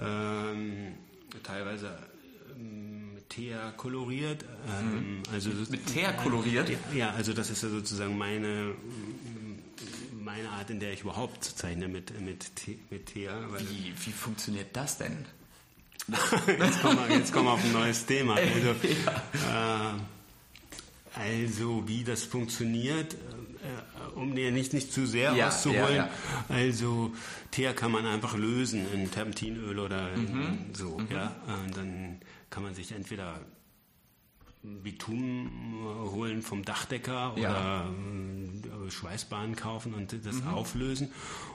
ähm, 0.00 0.92
teilweise 1.42 1.90
ähm, 2.58 3.14
mit 3.14 3.28
Teer 3.30 3.72
koloriert. 3.76 4.44
Ähm, 4.80 5.22
also 5.32 5.50
das- 5.50 5.70
Mit 5.70 5.86
Teer 5.86 6.12
koloriert? 6.12 6.68
Ja, 6.68 6.78
ja, 6.94 7.10
also 7.12 7.32
das 7.32 7.50
ist 7.50 7.62
ja 7.62 7.68
sozusagen 7.68 8.16
meine 8.18 8.74
meine 10.22 10.50
Art, 10.50 10.68
in 10.70 10.78
der 10.80 10.92
ich 10.92 11.00
überhaupt 11.00 11.42
zeichne 11.44 11.88
mit 11.88 12.20
mit 12.20 12.50
mit 12.90 13.06
Teer, 13.06 13.32
weil 13.50 13.60
Wie, 13.62 13.92
wie 14.04 14.12
funktioniert 14.12 14.68
das 14.76 14.98
denn? 14.98 15.24
jetzt 16.58 16.80
kommen 16.82 16.98
wir, 17.08 17.16
jetzt 17.16 17.32
kommen 17.32 17.46
wir 17.46 17.52
auf 17.52 17.64
ein 17.64 17.72
neues 17.72 18.04
Thema. 18.06 18.36
Also, 18.40 18.70
äh, 19.48 19.92
also 21.14 21.88
wie 21.88 22.04
das 22.04 22.22
funktioniert, 22.22 23.16
um 24.20 24.34
dir 24.34 24.50
nicht, 24.52 24.72
nicht 24.72 24.92
zu 24.92 25.06
sehr 25.06 25.34
Ja, 25.34 25.48
auszuholen. 25.48 25.96
ja, 25.96 26.10
Also 26.48 27.12
Teer 27.50 27.72
kann 27.74 27.90
man 27.92 28.06
einfach 28.06 28.36
lösen 28.36 28.86
in 28.92 29.10
Terpentinöl 29.10 29.78
oder 29.78 30.16
Mhm. 30.16 30.58
so. 30.72 31.00
Ja? 31.12 31.34
Und 31.64 31.76
dann 31.76 32.20
kann 32.50 32.62
man 32.62 32.74
sich 32.74 32.92
entweder 32.92 33.40
Bitumen 34.62 35.48
holen 36.12 36.42
vom 36.42 36.62
Dachdecker 36.64 37.34
Ja. 37.36 37.86
oder 37.88 38.86
äh, 38.86 38.90
Schweißbahnen 38.90 39.56
kaufen 39.56 39.94
und 39.94 40.14
das 40.24 40.44
auflösen. 40.46 41.10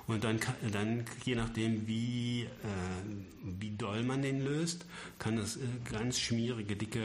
Und 0.08 0.23
dann, 0.23 0.39
dann 0.71 1.06
je 1.23 1.36
nachdem, 1.36 1.86
wie, 1.88 2.43
äh, 2.43 2.47
wie 3.43 3.71
doll 3.78 4.01
man 4.04 4.23
den 4.23 4.43
löst, 4.43 4.86
kann 5.19 5.36
das 5.36 5.58
äh, 5.58 5.60
ganz 5.91 6.19
schmierige, 6.19 6.75
dicke 6.75 7.04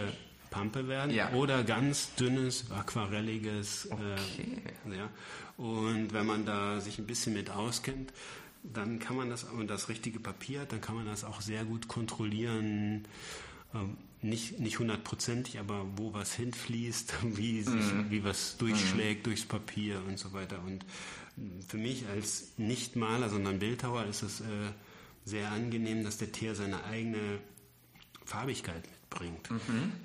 Pampe 0.51 0.89
werden 0.89 1.15
Ja. 1.15 1.33
oder 1.33 1.63
ganz 1.65 2.15
dünnes, 2.17 2.71
aquarelliges. 2.71 3.89
Okay. 3.91 4.63
Äh, 4.91 4.97
ja. 4.97 5.11
Und 5.57 6.13
wenn 6.13 6.27
man 6.27 6.45
da 6.45 6.81
sich 6.81 6.99
ein 6.99 7.07
bisschen 7.07 7.35
mit 7.35 7.51
auskennt, 7.51 8.13
dann 8.63 8.99
kann 8.99 9.17
man 9.17 9.31
das, 9.31 9.45
und 9.45 9.69
das 9.69 9.89
richtige 9.89 10.21
Papier 10.21 10.61
hat, 10.63 10.73
dann 10.73 10.81
kann 10.81 10.97
man 10.97 11.07
das 11.07 11.25
auch 11.25 11.41
sehr 11.41 11.65
gut 11.65 11.89
kontrollieren. 11.89 13.07
Ähm, 13.75 13.97
nicht, 14.23 14.61
nicht 14.61 14.79
hundertprozentig, 14.79 15.59
aber 15.59 15.87
wo 15.97 16.13
was 16.13 16.35
hinfließt, 16.35 17.15
wie, 17.37 17.63
sich, 17.63 17.85
wie 18.11 18.23
was 18.23 18.59
durchschlägt 18.59 19.27
durchs 19.27 19.47
Papier 19.47 20.03
und 20.07 20.19
so 20.19 20.33
weiter. 20.35 20.63
Und 20.63 20.85
mm, 21.37 21.61
für 21.67 21.79
mich 21.79 22.07
als 22.09 22.53
Nicht-Maler, 22.59 23.31
sondern 23.31 23.59
Bildhauer 23.59 24.05
ist 24.05 24.23
es 24.23 24.41
äh, 24.41 24.45
sehr 25.25 25.51
angenehm, 25.53 26.05
dass 26.05 26.19
der 26.19 26.33
Tier 26.33 26.55
seine 26.55 26.85
eigene 26.85 27.39
Farbigkeit 28.25 28.85
bringt. 29.11 29.49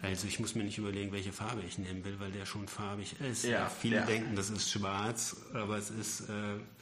Also 0.02 0.28
ich 0.28 0.40
muss 0.40 0.56
mir 0.56 0.64
nicht 0.64 0.78
überlegen, 0.80 1.12
welche 1.12 1.32
Farbe 1.32 1.62
ich 1.68 1.78
nehmen 1.78 2.04
will, 2.04 2.20
weil 2.20 2.32
der 2.32 2.46
schon 2.46 2.68
farbig 2.68 3.16
ist. 3.22 3.44
Ja, 3.46 3.70
Viele 3.70 3.98
ja. 3.98 4.06
denken, 4.06 4.36
das 4.36 4.50
ist 4.50 4.70
schwarz, 4.72 5.38
aber 5.54 5.78
es 5.78 5.90
ist... 5.92 6.22
Äh, 6.30 6.34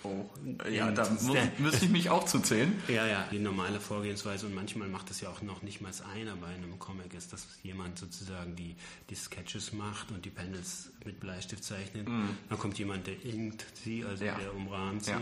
Oh, 0.06 0.30
ja, 0.70 0.92
da 0.92 1.04
das 1.06 1.22
mu 1.24 1.34
müsste 1.60 1.86
ich 1.86 1.92
mich 1.92 2.10
auch 2.10 2.26
zuzählen. 2.26 2.74
Ja, 2.90 3.08
ja, 3.08 3.26
die 3.32 3.40
normale 3.40 3.80
Vorgehensweise 3.80 4.48
und 4.48 4.54
manchmal 4.54 4.90
macht 4.90 5.10
es 5.12 5.22
ja 5.22 5.30
auch 5.30 5.42
noch 5.42 5.62
nicht 5.62 5.80
mal 5.80 5.92
einer 6.14 6.36
bei 6.36 6.48
einem 6.48 6.78
Comic 6.78 7.14
ist, 7.14 7.32
dass 7.32 7.48
jemand 7.64 8.00
sozusagen 8.00 8.54
die, 8.58 8.76
die 9.10 9.16
Sketches 9.16 9.72
macht 9.72 10.12
und 10.12 10.26
die 10.26 10.30
Panels 10.30 10.90
mit 11.06 11.22
Bleistift 11.22 11.64
zeichnet. 11.64 12.06
Dann 12.06 12.60
kommt 12.60 12.78
jemand, 12.80 13.08
der 13.08 13.24
inkt 13.24 13.66
sie, 13.82 14.04
also 14.04 14.24
Mhm. 14.26 14.28
Ja. 14.28 14.36
der 14.40 14.54
umrahmt 14.54 15.06
sie. 15.06 15.12
Ja. 15.12 15.22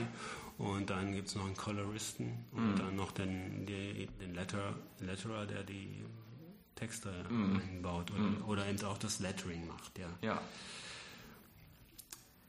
Und 0.58 0.90
dann 0.90 1.14
gibt 1.14 1.28
es 1.28 1.36
noch 1.36 1.46
einen 1.46 1.56
Coloristen 1.58 2.32
und 2.52 2.80
dann 2.80 2.96
noch 2.96 3.12
den, 3.12 3.68
den 3.68 4.34
Letter, 4.34 4.74
Letterer, 5.00 5.46
der 5.46 5.62
die 5.64 5.90
Texte 6.82 7.14
einbaut 7.30 8.12
oder, 8.12 8.48
oder 8.48 8.66
eben 8.68 8.84
auch 8.86 8.98
das 8.98 9.20
Lettering 9.20 9.68
macht, 9.68 10.00
ja. 10.00 10.08
Ja. 10.24 10.42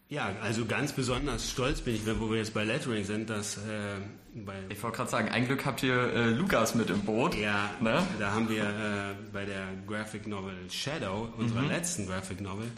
Ja, 0.08 0.30
also 0.42 0.64
ganz 0.66 0.92
besonders 0.92 1.50
stolz 1.50 1.82
bin 1.82 1.94
ich, 1.94 2.02
wo 2.18 2.30
wir 2.30 2.38
jetzt 2.38 2.54
bei 2.54 2.64
Lettering 2.64 3.04
sind, 3.04 3.28
dass 3.30 3.58
äh, 3.58 3.96
bei 4.34 4.54
Ich 4.70 4.82
wollte 4.82 4.96
gerade 4.98 5.10
sagen, 5.10 5.28
ein 5.28 5.46
Glück 5.46 5.64
habt 5.66 5.82
ihr 5.82 5.94
äh, 6.14 6.30
Lukas 6.30 6.74
mit 6.74 6.88
im 6.90 7.00
Boot. 7.02 7.34
Ja, 7.34 7.70
Ne? 7.80 8.06
da 8.18 8.32
haben 8.32 8.48
wir 8.48 8.64
äh, 8.64 9.14
bei 9.32 9.44
der 9.44 9.68
Graphic 9.86 10.26
Novel 10.26 10.70
Shadow, 10.70 11.30
unserer 11.36 11.62
letzten 11.62 12.06
Graphic 12.06 12.40
Novel, 12.40 12.70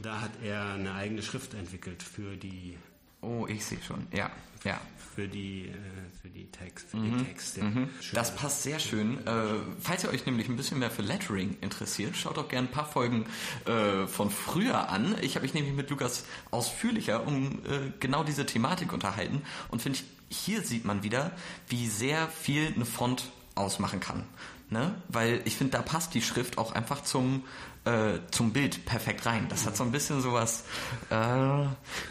da 0.00 0.20
hat 0.20 0.30
er 0.42 0.74
eine 0.74 0.94
eigene 0.94 1.22
Schrift 1.22 1.54
entwickelt 1.54 2.02
für 2.02 2.36
die 2.36 2.76
Oh, 3.20 3.46
ich 3.48 3.64
sehe 3.64 3.80
schon. 3.86 4.04
Ja, 4.12 4.30
ja. 4.64 4.80
Für 5.14 5.28
die 5.28 5.68
äh, 5.68 5.72
für 6.20 6.28
die 6.28 6.46
Text, 6.46 6.88
für 6.88 6.98
die 6.98 7.24
Texte. 7.24 7.60
Schön. 7.60 7.88
Das 8.12 8.34
passt 8.34 8.62
sehr 8.62 8.78
schön. 8.78 9.26
Äh, 9.26 9.44
falls 9.80 10.04
ihr 10.04 10.10
euch 10.10 10.24
nämlich 10.24 10.48
ein 10.48 10.56
bisschen 10.56 10.78
mehr 10.78 10.90
für 10.90 11.02
Lettering 11.02 11.56
interessiert, 11.60 12.16
schaut 12.16 12.36
doch 12.36 12.48
gerne 12.48 12.68
ein 12.68 12.70
paar 12.70 12.86
Folgen 12.86 13.26
äh, 13.64 14.06
von 14.06 14.30
früher 14.30 14.88
an. 14.88 15.16
Ich 15.20 15.34
habe 15.34 15.42
mich 15.42 15.54
nämlich 15.54 15.74
mit 15.74 15.90
Lukas 15.90 16.24
ausführlicher 16.50 17.26
um 17.26 17.60
äh, 17.64 17.90
genau 17.98 18.22
diese 18.22 18.46
Thematik 18.46 18.92
unterhalten 18.92 19.42
und 19.68 19.82
finde, 19.82 19.98
hier 20.28 20.62
sieht 20.62 20.84
man 20.84 21.02
wieder, 21.02 21.32
wie 21.68 21.88
sehr 21.88 22.28
viel 22.28 22.72
eine 22.74 22.84
Font 22.84 23.30
ausmachen 23.54 24.00
kann. 24.00 24.24
Ne? 24.72 24.94
Weil 25.08 25.42
ich 25.44 25.56
finde, 25.56 25.72
da 25.76 25.82
passt 25.82 26.14
die 26.14 26.22
Schrift 26.22 26.58
auch 26.58 26.72
einfach 26.72 27.02
zum, 27.04 27.44
äh, 27.84 28.18
zum 28.30 28.52
Bild 28.52 28.84
perfekt 28.86 29.26
rein. 29.26 29.46
Das 29.48 29.66
hat 29.66 29.76
so 29.76 29.84
ein 29.84 29.92
bisschen 29.92 30.20
sowas 30.22 30.64
äh, 31.10 31.66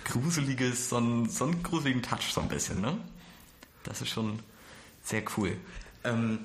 Gruseliges, 0.06 0.89
so 0.89 0.97
einen, 0.97 1.30
so 1.30 1.45
einen 1.45 1.63
gruseligen 1.63 2.02
Touch 2.04 2.32
so 2.32 2.41
ein 2.41 2.47
bisschen. 2.47 2.80
Ne? 2.82 2.97
Das 3.84 4.02
ist 4.02 4.10
schon 4.10 4.39
sehr 5.04 5.24
cool. 5.38 5.58
Ähm, 6.04 6.39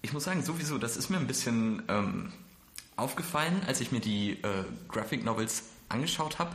ich 0.00 0.12
muss 0.12 0.24
sagen, 0.24 0.42
sowieso, 0.44 0.78
das 0.78 0.96
ist 0.96 1.10
mir 1.10 1.16
ein 1.18 1.26
bisschen 1.26 1.82
ähm, 1.88 2.32
aufgefallen, 2.96 3.60
als 3.66 3.80
ich 3.80 3.90
mir 3.92 4.00
die 4.00 4.32
äh, 4.42 4.64
Graphic 4.88 5.24
Novels 5.24 5.64
angeschaut 5.88 6.38
habe. 6.38 6.54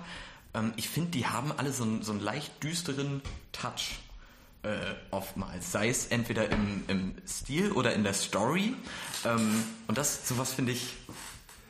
Ähm, 0.54 0.74
ich 0.78 0.88
finde, 0.90 1.12
die 1.12 1.26
haben 1.28 1.52
alle 1.52 1.74
so, 1.74 1.84
einen- 1.84 2.04
so 2.04 2.12
einen 2.14 2.22
leicht 2.22 2.64
düsteren 2.64 3.22
Touch 3.52 4.00
äh, 4.64 4.78
oftmals. 5.12 5.72
Sei 5.72 5.90
es 5.90 6.08
entweder 6.08 6.50
im, 6.50 6.84
im 6.88 7.16
Stil 7.28 7.72
oder 7.72 7.94
in 7.94 8.04
der 8.04 8.14
Story. 8.14 8.74
Ähm, 9.26 9.64
und 9.88 9.98
das, 9.98 10.28
sowas 10.28 10.54
finde 10.54 10.72
ich 10.72 10.96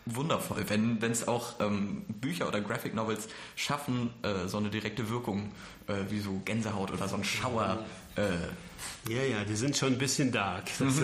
wundervoll, 0.05 0.65
wenn 0.69 1.01
es 1.01 1.27
auch 1.27 1.59
ähm, 1.61 2.03
Bücher 2.07 2.47
oder 2.47 2.59
Graphic 2.61 2.93
Novels 2.93 3.27
schaffen, 3.55 4.09
äh, 4.21 4.47
so 4.47 4.57
eine 4.57 4.69
direkte 4.69 5.09
Wirkung, 5.09 5.51
äh, 5.87 5.93
wie 6.09 6.19
so 6.19 6.41
Gänsehaut 6.43 6.91
oder 6.91 7.07
so 7.07 7.15
ein 7.15 7.23
Schauer. 7.23 7.85
Äh, 8.15 9.11
Ja, 9.11 9.23
ja, 9.23 9.43
die 9.45 9.55
sind 9.55 9.77
schon 9.77 9.93
ein 9.93 9.97
bisschen 9.97 10.31
dark. 10.31 10.65
Das, 10.77 10.95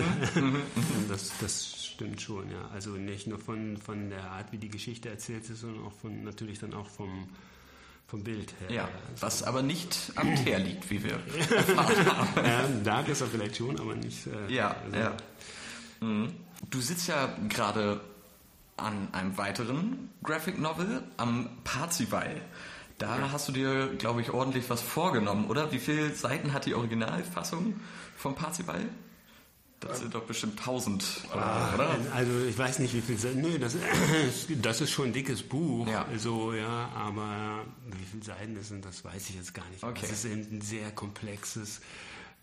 das, 1.08 1.32
das 1.40 1.84
stimmt 1.86 2.20
schon, 2.20 2.50
ja. 2.50 2.68
Also 2.72 2.90
nicht 2.90 3.26
nur 3.26 3.38
von, 3.38 3.76
von 3.78 4.10
der 4.10 4.24
Art, 4.24 4.52
wie 4.52 4.58
die 4.58 4.68
Geschichte 4.70 5.08
erzählt 5.08 5.48
ist, 5.48 5.60
sondern 5.60 5.84
auch 5.84 5.92
von 5.92 6.22
natürlich 6.24 6.58
dann 6.58 6.74
auch 6.74 6.86
vom, 6.88 7.28
vom 8.10 8.24
Bild 8.24 8.52
her. 8.60 8.70
ja, 8.74 8.88
was 9.20 9.42
aber 9.44 9.62
nicht 9.62 9.96
am 10.16 10.34
Teer 10.34 10.58
liegt, 10.58 10.90
wie 10.90 11.02
wir. 11.04 11.18
ja, 12.44 12.64
dark 12.82 13.08
ist 13.08 13.20
er 13.20 13.28
vielleicht 13.28 13.56
schon, 13.56 13.78
aber 13.78 13.94
nicht. 13.94 14.26
Äh, 14.26 14.52
Ja, 14.52 14.74
also, 14.84 14.98
ja. 14.98 15.12
Mhm. 16.00 16.32
Du 16.70 16.80
sitzt 16.80 17.06
ja 17.08 17.28
gerade 17.48 18.00
an 18.76 19.08
einem 19.12 19.36
weiteren 19.38 20.10
Graphic 20.22 20.58
Novel, 20.58 21.02
am 21.16 21.48
Parzival. 21.64 22.40
Da 22.98 23.30
hast 23.32 23.48
du 23.48 23.52
dir, 23.52 23.86
glaube 23.96 24.20
ich, 24.20 24.30
ordentlich 24.30 24.68
was 24.68 24.82
vorgenommen, 24.82 25.46
oder? 25.46 25.72
Wie 25.72 25.78
viele 25.78 26.12
Seiten 26.14 26.52
hat 26.52 26.66
die 26.66 26.74
Originalfassung 26.74 27.80
vom 28.16 28.34
Parzival? 28.34 28.80
Das 29.80 30.00
sind 30.00 30.14
doch 30.14 30.24
bestimmt 30.24 30.58
1000, 30.58 31.22
Ah, 31.32 31.74
oder? 31.74 31.96
Also 32.12 32.44
ich 32.46 32.56
weiß 32.58 32.80
nicht, 32.80 32.94
wie 32.94 33.00
viel 33.00 33.16
Seiten. 33.16 33.40
Nö, 33.40 33.58
das, 33.58 33.76
das 34.60 34.80
ist 34.82 34.90
schon 34.90 35.06
ein 35.06 35.12
dickes 35.14 35.42
Buch. 35.42 35.88
Ja. 35.88 36.06
So, 36.18 36.52
ja, 36.52 36.88
aber 36.94 37.64
wie 37.86 38.04
viele 38.04 38.22
Seiten 38.22 38.54
das 38.54 38.68
sind, 38.68 38.84
das 38.84 39.02
weiß 39.04 39.30
ich 39.30 39.36
jetzt 39.36 39.54
gar 39.54 39.68
nicht. 39.70 39.82
Okay. 39.82 40.00
Es 40.04 40.10
ist 40.12 40.24
eben 40.26 40.46
ein 40.58 40.60
sehr 40.60 40.90
komplexes, 40.90 41.80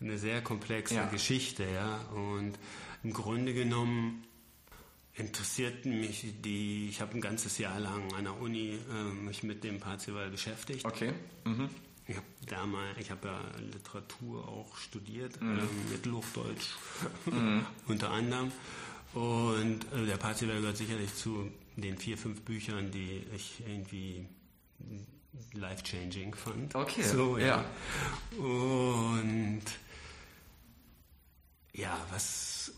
eine 0.00 0.18
sehr 0.18 0.42
komplexe 0.42 0.96
Ja. 0.96 1.06
Geschichte, 1.06 1.64
ja. 1.64 2.00
Und 2.12 2.54
im 3.04 3.12
Grunde 3.12 3.54
genommen 3.54 4.24
interessierten 5.14 6.00
mich 6.00 6.26
die, 6.44 6.88
ich 6.88 7.00
habe 7.00 7.14
ein 7.14 7.20
ganzes 7.20 7.58
Jahr 7.58 7.78
lang 7.80 8.12
an 8.14 8.24
der 8.24 8.40
Uni 8.40 8.78
äh, 8.90 9.02
mich 9.24 9.42
mit 9.42 9.62
dem 9.64 9.80
Parzival 9.80 10.30
beschäftigt. 10.30 10.84
Okay. 10.84 11.12
Mhm. 11.44 11.68
Ich 12.08 12.16
habe 12.16 12.26
damals, 12.46 12.98
ich 12.98 13.10
habe 13.10 13.28
ja 13.28 13.40
Literatur 13.60 14.48
auch 14.48 14.76
studiert, 14.78 15.40
Mhm. 15.40 15.58
ähm, 15.60 15.68
Mittelhochdeutsch 15.90 16.70
unter 17.86 18.10
anderem. 18.10 18.50
Und 19.14 19.80
äh, 19.92 20.06
der 20.06 20.16
Parzival 20.16 20.60
gehört 20.60 20.76
sicherlich 20.78 21.14
zu 21.14 21.50
den 21.76 21.96
vier, 21.98 22.18
fünf 22.18 22.40
Büchern, 22.42 22.90
die 22.90 23.24
ich 23.34 23.60
irgendwie 23.66 24.26
life-changing 25.54 26.34
fand. 26.34 26.74
Okay, 26.74 27.02
So, 27.02 27.38
ja. 27.38 27.64
ja. 28.36 28.42
Und 28.42 29.62
ja, 31.74 31.98
was 32.10 32.72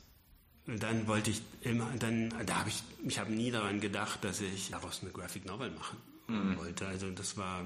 dann 0.67 1.07
wollte 1.09 1.31
ich 1.31 1.43
immer, 1.63 1.91
dann, 1.99 2.33
da 2.47 2.59
habe 2.61 2.69
ich, 2.69 2.83
ich 3.07 3.19
habe 3.19 3.33
nie 3.33 3.51
daran 3.51 3.81
gedacht, 3.81 4.23
dass 4.25 4.41
ich 4.41 4.71
daraus 4.71 5.03
eine 5.03 5.11
Graphic 5.11 5.47
Novel 5.47 5.71
machen 5.71 5.97
Mhm. 6.31 6.59
wollte. 6.59 6.87
Also 6.87 7.11
das 7.11 7.37
war, 7.37 7.65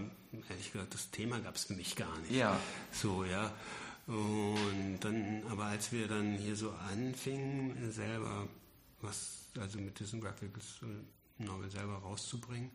ehrlich 0.49 0.73
gesagt, 0.73 0.95
das 0.95 1.11
Thema 1.11 1.39
gab 1.41 1.57
es 1.57 1.65
für 1.65 1.75
mich 1.75 1.97
gar 1.97 2.19
nicht. 2.21 2.33
Ja. 2.33 2.59
So, 2.93 3.25
ja. 3.25 3.53
Und 4.07 4.99
dann, 5.01 5.43
aber 5.51 5.65
als 5.65 5.93
wir 5.93 6.09
dann 6.09 6.37
hier 6.37 6.57
so 6.57 6.73
anfingen, 6.93 7.91
selber 7.91 8.49
was, 9.01 9.47
also 9.59 9.79
mit 9.79 9.99
diesem 9.99 10.21
Graphic 10.21 10.51
Novel 11.39 11.71
selber 11.71 11.95
rauszubringen, 11.95 12.71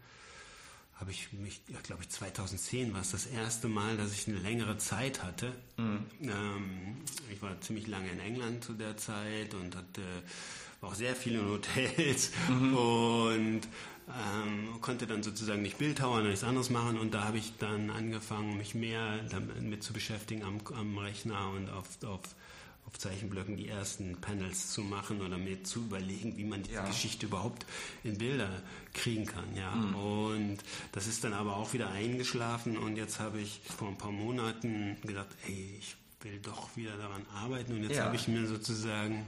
habe 0.95 1.11
ich 1.11 1.31
mich, 1.31 1.61
ja, 1.69 1.79
glaube 1.81 2.03
ich, 2.03 2.09
2010 2.09 2.93
war 2.93 3.01
es 3.01 3.11
das 3.11 3.25
erste 3.25 3.69
Mal, 3.69 3.95
dass 3.95 4.11
ich 4.11 4.27
eine 4.27 4.39
längere 4.39 4.77
Zeit 4.77 5.23
hatte. 5.23 5.53
Ähm, 5.77 6.97
ich 7.31 7.41
war 7.41 7.59
ziemlich 7.61 7.87
lange 7.87 8.09
in 8.09 8.19
England 8.19 8.65
zu 8.65 8.73
der 8.73 8.97
Zeit 8.97 9.53
und 9.53 9.77
hatte, 9.77 10.01
war 10.81 10.89
auch 10.89 10.95
sehr 10.95 11.15
viel 11.15 11.35
in 11.35 11.45
Hotels 11.49 12.31
und 12.47 13.61
ähm, 14.07 14.81
konnte 14.81 15.05
dann 15.07 15.21
sozusagen 15.23 15.61
nicht 15.61 15.77
Bildhauern 15.77 16.21
oder 16.21 16.29
nichts 16.29 16.43
anderes 16.43 16.69
machen 16.69 16.97
und 16.97 17.13
da 17.13 17.25
habe 17.25 17.37
ich 17.37 17.53
dann 17.59 17.89
angefangen, 17.89 18.57
mich 18.57 18.73
mehr 18.75 19.19
damit 19.29 19.83
zu 19.83 19.93
beschäftigen 19.93 20.43
am, 20.43 20.59
am 20.75 20.97
Rechner 20.97 21.49
und 21.51 21.69
auf, 21.69 21.85
auf, 22.05 22.21
auf 22.87 22.97
Zeichenblöcken 22.97 23.55
die 23.55 23.67
ersten 23.67 24.15
Panels 24.19 24.71
zu 24.71 24.81
machen 24.81 25.21
oder 25.21 25.37
mir 25.37 25.63
zu 25.63 25.81
überlegen, 25.81 26.37
wie 26.37 26.43
man 26.45 26.63
diese 26.63 26.75
Ja. 26.77 26.85
Geschichte 26.87 27.27
überhaupt 27.27 27.67
in 28.03 28.17
Bilder 28.17 28.49
kriegen 28.95 29.25
kann. 29.27 29.55
Ja. 29.55 29.71
Und 29.73 30.57
das 30.93 31.05
ist 31.05 31.23
dann 31.23 31.33
aber 31.33 31.57
auch 31.57 31.73
wieder 31.73 31.91
eingeschlafen 31.91 32.77
und 32.77 32.95
jetzt 32.95 33.19
habe 33.19 33.39
ich 33.41 33.61
vor 33.77 33.89
ein 33.89 33.97
paar 33.97 34.11
Monaten 34.11 34.97
gedacht, 35.03 35.27
ey, 35.45 35.75
ich 35.77 35.95
will 36.21 36.39
doch 36.39 36.75
wieder 36.75 36.97
daran 36.97 37.25
arbeiten 37.35 37.73
und 37.73 37.83
jetzt 37.83 37.97
Ja. 37.97 38.05
habe 38.05 38.15
ich 38.15 38.27
mir 38.27 38.47
sozusagen 38.47 39.23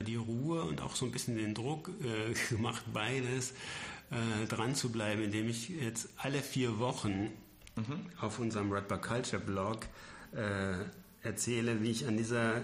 die 0.00 0.16
Ruhe 0.16 0.62
und 0.64 0.80
auch 0.80 0.96
so 0.96 1.06
ein 1.06 1.12
bisschen 1.12 1.36
den 1.36 1.54
Druck 1.54 1.90
äh, 2.02 2.34
gemacht, 2.54 2.82
beides 2.92 3.52
äh, 4.10 4.46
dran 4.48 4.74
zu 4.74 4.90
bleiben, 4.90 5.22
indem 5.22 5.48
ich 5.48 5.68
jetzt 5.70 6.08
alle 6.16 6.40
vier 6.42 6.78
Wochen 6.78 7.30
auf 8.20 8.38
unserem 8.38 8.70
Redbar 8.70 9.00
Culture 9.00 9.42
Blog 9.42 9.80
äh, 10.32 10.74
erzähle, 11.26 11.82
wie 11.82 11.90
ich 11.90 12.06
an 12.06 12.16
dieser 12.16 12.62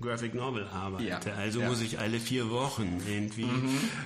Graphic 0.00 0.32
Novel 0.34 0.64
arbeite. 0.68 1.06
Ja, 1.06 1.18
Also 1.36 1.60
ja. 1.60 1.68
muss 1.68 1.82
ich 1.82 1.98
alle 1.98 2.18
vier 2.20 2.48
Wochen 2.48 3.02
irgendwie 3.06 3.42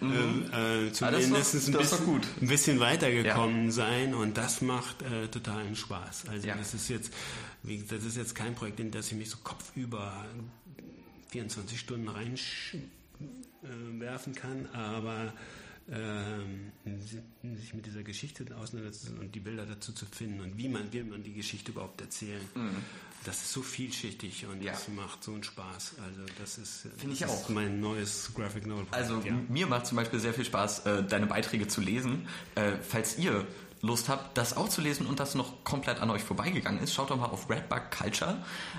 ähm, 0.01 0.51
äh, 0.53 0.90
zumindest 0.90 1.31
doch- 1.68 1.68
ein, 1.68 1.79
bisschen, 1.79 2.05
gut. 2.07 2.27
ein 2.40 2.48
bisschen 2.48 2.81
weitergekommen 2.81 3.70
sein 3.70 4.14
und 4.14 4.37
das 4.37 4.62
macht 4.62 5.03
äh, 5.03 5.29
totalen 5.29 5.77
Spaß. 5.77 6.29
Also 6.29 6.48
Ja. 6.48 6.57
das 6.57 6.75
ist 6.75 6.88
jetzt, 6.88 7.12
wie, 7.62 7.83
das 7.83 8.03
ist 8.05 8.16
jetzt 8.16 8.35
kein 8.35 8.55
Projekt, 8.57 8.81
in 8.81 8.90
das 8.90 9.09
ich 9.12 9.18
mich 9.18 9.31
so 9.31 9.37
kopfüber 9.44 10.25
24 11.33 11.81
Stunden 11.81 12.09
reinwerfen 12.09 14.35
kann, 14.35 14.66
aber 14.73 15.33
ähm, 15.90 16.73
sich 17.57 17.75
mit 17.75 17.87
dieser 17.87 18.03
Geschichte 18.03 18.45
auseinanderzusetzen 18.57 19.18
und 19.18 19.35
die 19.35 19.40
Bilder 19.40 19.66
dazu 19.66 19.92
zu 19.92 20.07
finden 20.07 20.40
und 20.40 20.57
wie 20.57 20.68
man, 20.68 20.92
wie 20.92 21.03
man 21.03 21.23
die 21.23 21.33
Geschichte 21.33 21.73
überhaupt 21.73 22.01
erzählen. 22.01 22.40
Mhm. 22.55 22.77
Das 23.25 23.42
ist 23.42 23.53
so 23.53 23.62
vielschichtig 23.62 24.47
und 24.47 24.62
ja. 24.62 24.73
das 24.73 24.88
macht 24.88 25.25
so 25.25 25.33
einen 25.33 25.42
Spaß. 25.42 25.95
Also 26.05 26.21
das 26.38 26.59
ist, 26.59 26.87
Finde 26.99 27.14
ich 27.14 27.27
auch. 27.27 27.49
mein 27.49 27.81
neues 27.81 28.31
Graphic 28.35 28.66
Novel. 28.66 28.87
Also 28.90 29.21
ja. 29.25 29.33
mir 29.49 29.66
macht 29.66 29.87
zum 29.87 29.97
Beispiel 29.97 30.21
sehr 30.21 30.35
viel 30.35 30.45
Spaß, 30.45 30.87
äh, 30.87 31.05
deine 31.05 31.27
Beiträge 31.27 31.66
zu 31.66 31.81
lesen. 31.81 32.29
Äh, 32.55 32.73
falls 32.83 33.18
ihr 33.18 33.47
Lust 33.83 34.09
habt, 34.09 34.38
das 34.38 34.57
auch 34.57 34.68
zu 34.68 34.81
lesen 34.81 35.07
und 35.07 35.18
das 35.18 35.35
noch 35.35 35.64
komplett 35.64 36.01
an 36.01 36.11
euch 36.11 36.23
vorbeigegangen 36.23 36.81
ist, 36.81 36.95
schaut 36.95 37.11
doch 37.11 37.16
mal 37.16 37.27
auf 37.27 37.51
Redbug 37.51 37.90
Culture. 37.90 38.37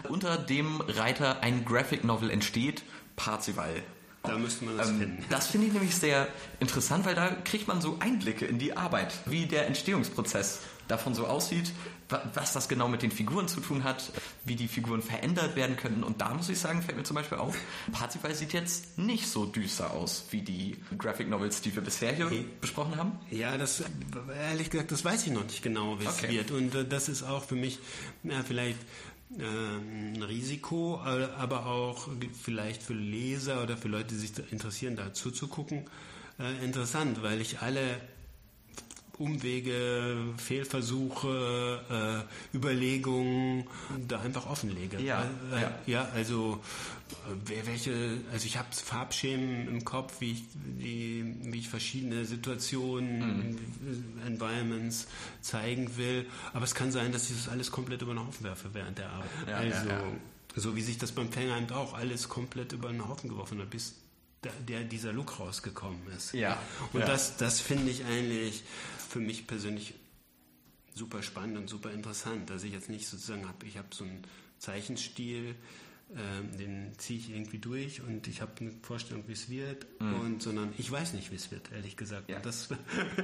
Unter 0.08 0.38
dem 0.38 0.82
Reiter 0.82 1.42
ein 1.42 1.66
Graphic 1.66 2.06
Novel 2.06 2.30
entsteht, 2.30 2.84
Parzival 3.18 3.84
da 4.24 4.38
müsste 4.38 4.63
man 4.63 4.78
das 4.78 4.89
ähm, 4.89 5.00
finden. 5.00 5.26
Das 5.30 5.48
finde 5.48 5.68
ich 5.68 5.74
nämlich 5.74 5.96
sehr 5.96 6.28
interessant, 6.60 7.06
weil 7.06 7.16
da 7.16 7.30
kriegt 7.44 7.68
man 7.68 7.82
so 7.82 7.98
Einblicke 8.00 8.46
in 8.46 8.58
die 8.58 8.76
Arbeit, 8.76 9.13
wie 9.26 9.46
der 9.46 9.68
Entstehungsprozess 9.68 10.62
davon 10.88 11.13
so 11.13 11.28
aussieht, 11.28 11.72
was 12.34 12.54
das 12.54 12.67
genau 12.67 12.88
mit 12.88 13.02
den 13.02 13.12
Figuren 13.12 13.48
zu 13.48 13.60
tun 13.60 13.84
hat, 13.84 14.12
wie 14.46 14.56
die 14.56 14.67
Figuren 14.67 15.02
verändert 15.02 15.56
werden 15.56 15.78
können. 15.78 16.04
Und 16.04 16.22
da 16.22 16.34
muss 16.34 16.50
ich 16.50 16.60
sagen, 16.60 16.82
fällt 16.82 16.98
mir 16.98 17.04
zum 17.04 17.15
Beispiel 17.15 17.38
auf, 17.38 17.56
Parzifal 17.91 18.36
sieht 18.36 18.54
jetzt 18.54 18.98
nicht 18.98 19.28
so 19.28 19.46
düster 19.46 19.91
aus 19.91 20.26
wie 20.32 20.41
die 20.41 20.78
Graphic 20.98 21.30
Novels, 21.30 21.62
die 21.62 21.74
wir 21.74 21.82
bisher 21.82 22.13
hier 22.13 22.28
okay. 22.28 22.46
besprochen 22.62 22.98
haben. 22.98 23.19
Ja, 23.32 23.58
das 23.58 23.84
ehrlich 24.50 24.69
gesagt, 24.69 24.91
das 24.91 25.04
weiß 25.04 25.26
ich 25.28 25.34
noch 25.34 25.43
nicht 25.43 25.63
genau, 25.63 26.00
wie 26.00 26.06
es 26.06 26.19
okay. 26.19 26.30
wird. 26.30 26.52
Und 26.52 26.76
äh, 26.76 26.86
das 26.86 27.10
ist 27.10 27.24
auch 27.24 27.43
für 27.43 27.56
mich 27.56 27.80
ja, 28.24 28.43
vielleicht 28.43 28.80
ähm, 29.39 30.13
ein 30.15 30.24
Risiko, 30.24 31.02
äh, 31.06 31.28
aber 31.38 31.65
auch 31.65 32.08
vielleicht 32.41 32.84
für 32.84 32.93
Leser 32.93 33.63
oder 33.63 33.78
für 33.78 33.88
Leute, 33.88 34.10
die 34.10 34.19
sich 34.19 34.32
interessieren, 34.52 34.96
da 34.96 35.13
zuzugucken, 35.13 35.86
äh, 36.39 36.63
interessant, 36.63 37.24
weil 37.24 37.41
ich 37.41 37.62
alle 37.62 38.00
Umwege, 39.19 40.15
Fehlversuche, 40.38 42.26
äh, 42.54 42.58
Überlegungen 42.58 43.65
da 44.08 44.19
einfach 44.21 44.47
offenlege. 44.47 44.99
Ja, 44.99 45.23
äh, 45.52 45.62
ja. 45.62 45.71
ja 45.86 46.10
also 46.15 46.60
äh, 47.12 47.65
welche, 47.65 48.17
also 48.32 48.45
ich 48.45 48.58
habe 48.58 48.69
Farbschemen 48.71 49.67
im 49.67 49.86
Kopf, 49.86 50.19
wie 50.19 50.32
ich, 50.32 50.43
wie, 50.78 51.36
wie 51.41 51.60
ich 51.60 51.69
verschiedene 51.69 52.26
Situationen, 52.26 53.52
mhm. 53.52 53.60
Environments 54.26 55.08
zeigen 55.41 55.95
will. 55.95 56.26
Aber 56.54 56.65
es 56.65 56.73
kann 56.73 56.91
sein, 56.91 57.12
dass 57.12 57.30
ich 57.30 57.36
das 57.36 57.49
alles 57.49 57.69
komplett 57.71 58.02
über 58.02 58.13
den 58.13 58.26
Haufen 58.26 58.43
werfe 58.43 58.69
während 58.73 58.97
der 58.97 59.10
Arbeit. 59.12 59.30
Ja, 59.47 59.58
also 59.58 59.89
ja, 59.89 60.04
so 60.56 60.76
wie 60.76 60.82
sich 60.82 60.97
das 60.97 61.12
beim 61.12 61.32
Fänger 61.32 61.56
auch 61.76 61.93
alles 61.93 62.30
komplett 62.30 62.73
über 62.73 62.89
den 62.89 63.08
Haufen 63.08 63.30
geworfen 63.30 63.60
hat, 63.60 63.69
bis 63.69 63.93
der, 64.68 64.84
dieser 64.84 65.14
Look 65.14 65.40
rausgekommen 65.40 66.08
ist. 66.16 66.34
Ja. 66.34 66.62
Und 66.92 67.02
das, 67.02 67.38
das 67.38 67.60
finde 67.60 67.92
ich 67.92 68.06
eigentlich 68.06 68.64
für 69.10 69.20
mich 69.20 69.48
persönlich 69.48 69.94
super 70.96 71.24
spannend 71.24 71.58
und 71.58 71.70
super 71.70 71.92
interessant, 71.92 72.50
dass 72.50 72.64
ich 72.64 72.74
jetzt 72.74 72.90
nicht 72.90 73.08
sozusagen 73.08 73.48
habe, 73.48 73.66
ich 73.66 73.78
habe 73.78 73.88
so 73.92 74.04
einen 74.04 74.24
Zeichenstil, 74.60 75.56
äh, 76.12 76.58
den 76.58 76.94
ziehe 76.98 77.20
ich 77.20 77.32
irgendwie 77.32 77.58
durch 77.58 78.02
und 78.02 78.28
ich 78.28 78.42
habe 78.42 78.52
eine 78.60 78.72
Vorstellung, 78.82 79.24
wie 79.28 79.34
es 79.34 79.50
wird, 79.50 79.86
mhm. 80.00 80.20
und, 80.20 80.44
sondern 80.44 80.74
ich 80.78 80.92
weiß 80.92 81.14
nicht, 81.14 81.32
wie 81.32 81.36
es 81.36 81.52
wird, 81.52 81.72
ehrlich 81.72 81.98
gesagt. 81.98 82.30
Ja. 82.30 82.40
Das 82.40 82.70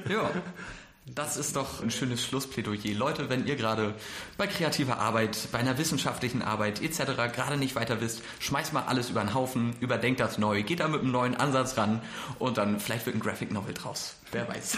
ja. 0.09 0.31
Das 1.05 1.37
ist 1.37 1.55
doch 1.55 1.81
ein 1.81 1.91
schönes 1.91 2.23
Schlussplädoyer. 2.23 2.93
Leute, 2.93 3.29
wenn 3.29 3.47
ihr 3.47 3.55
gerade 3.55 3.95
bei 4.37 4.47
kreativer 4.47 4.99
Arbeit, 4.99 5.47
bei 5.51 5.57
einer 5.57 5.77
wissenschaftlichen 5.77 6.41
Arbeit 6.41 6.81
etc. 6.81 7.05
gerade 7.33 7.57
nicht 7.57 7.75
weiter 7.75 7.99
wisst, 8.01 8.21
schmeißt 8.39 8.73
mal 8.73 8.83
alles 8.83 9.09
über 9.09 9.21
den 9.21 9.33
Haufen, 9.33 9.75
überdenkt 9.79 10.19
das 10.19 10.37
neu, 10.37 10.61
geht 10.63 10.81
da 10.81 10.87
mit 10.87 11.01
einem 11.01 11.11
neuen 11.11 11.35
Ansatz 11.35 11.77
ran 11.77 12.01
und 12.37 12.57
dann 12.57 12.79
vielleicht 12.79 13.05
wird 13.05 13.15
ein 13.15 13.21
Graphic 13.21 13.51
Novel 13.51 13.73
draus. 13.73 14.15
Wer 14.31 14.47
weiß. 14.47 14.77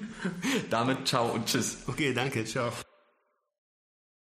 Damit 0.70 1.06
ciao 1.06 1.30
und 1.30 1.46
tschüss. 1.46 1.78
Okay, 1.86 2.12
danke, 2.12 2.44
ciao. 2.44 2.72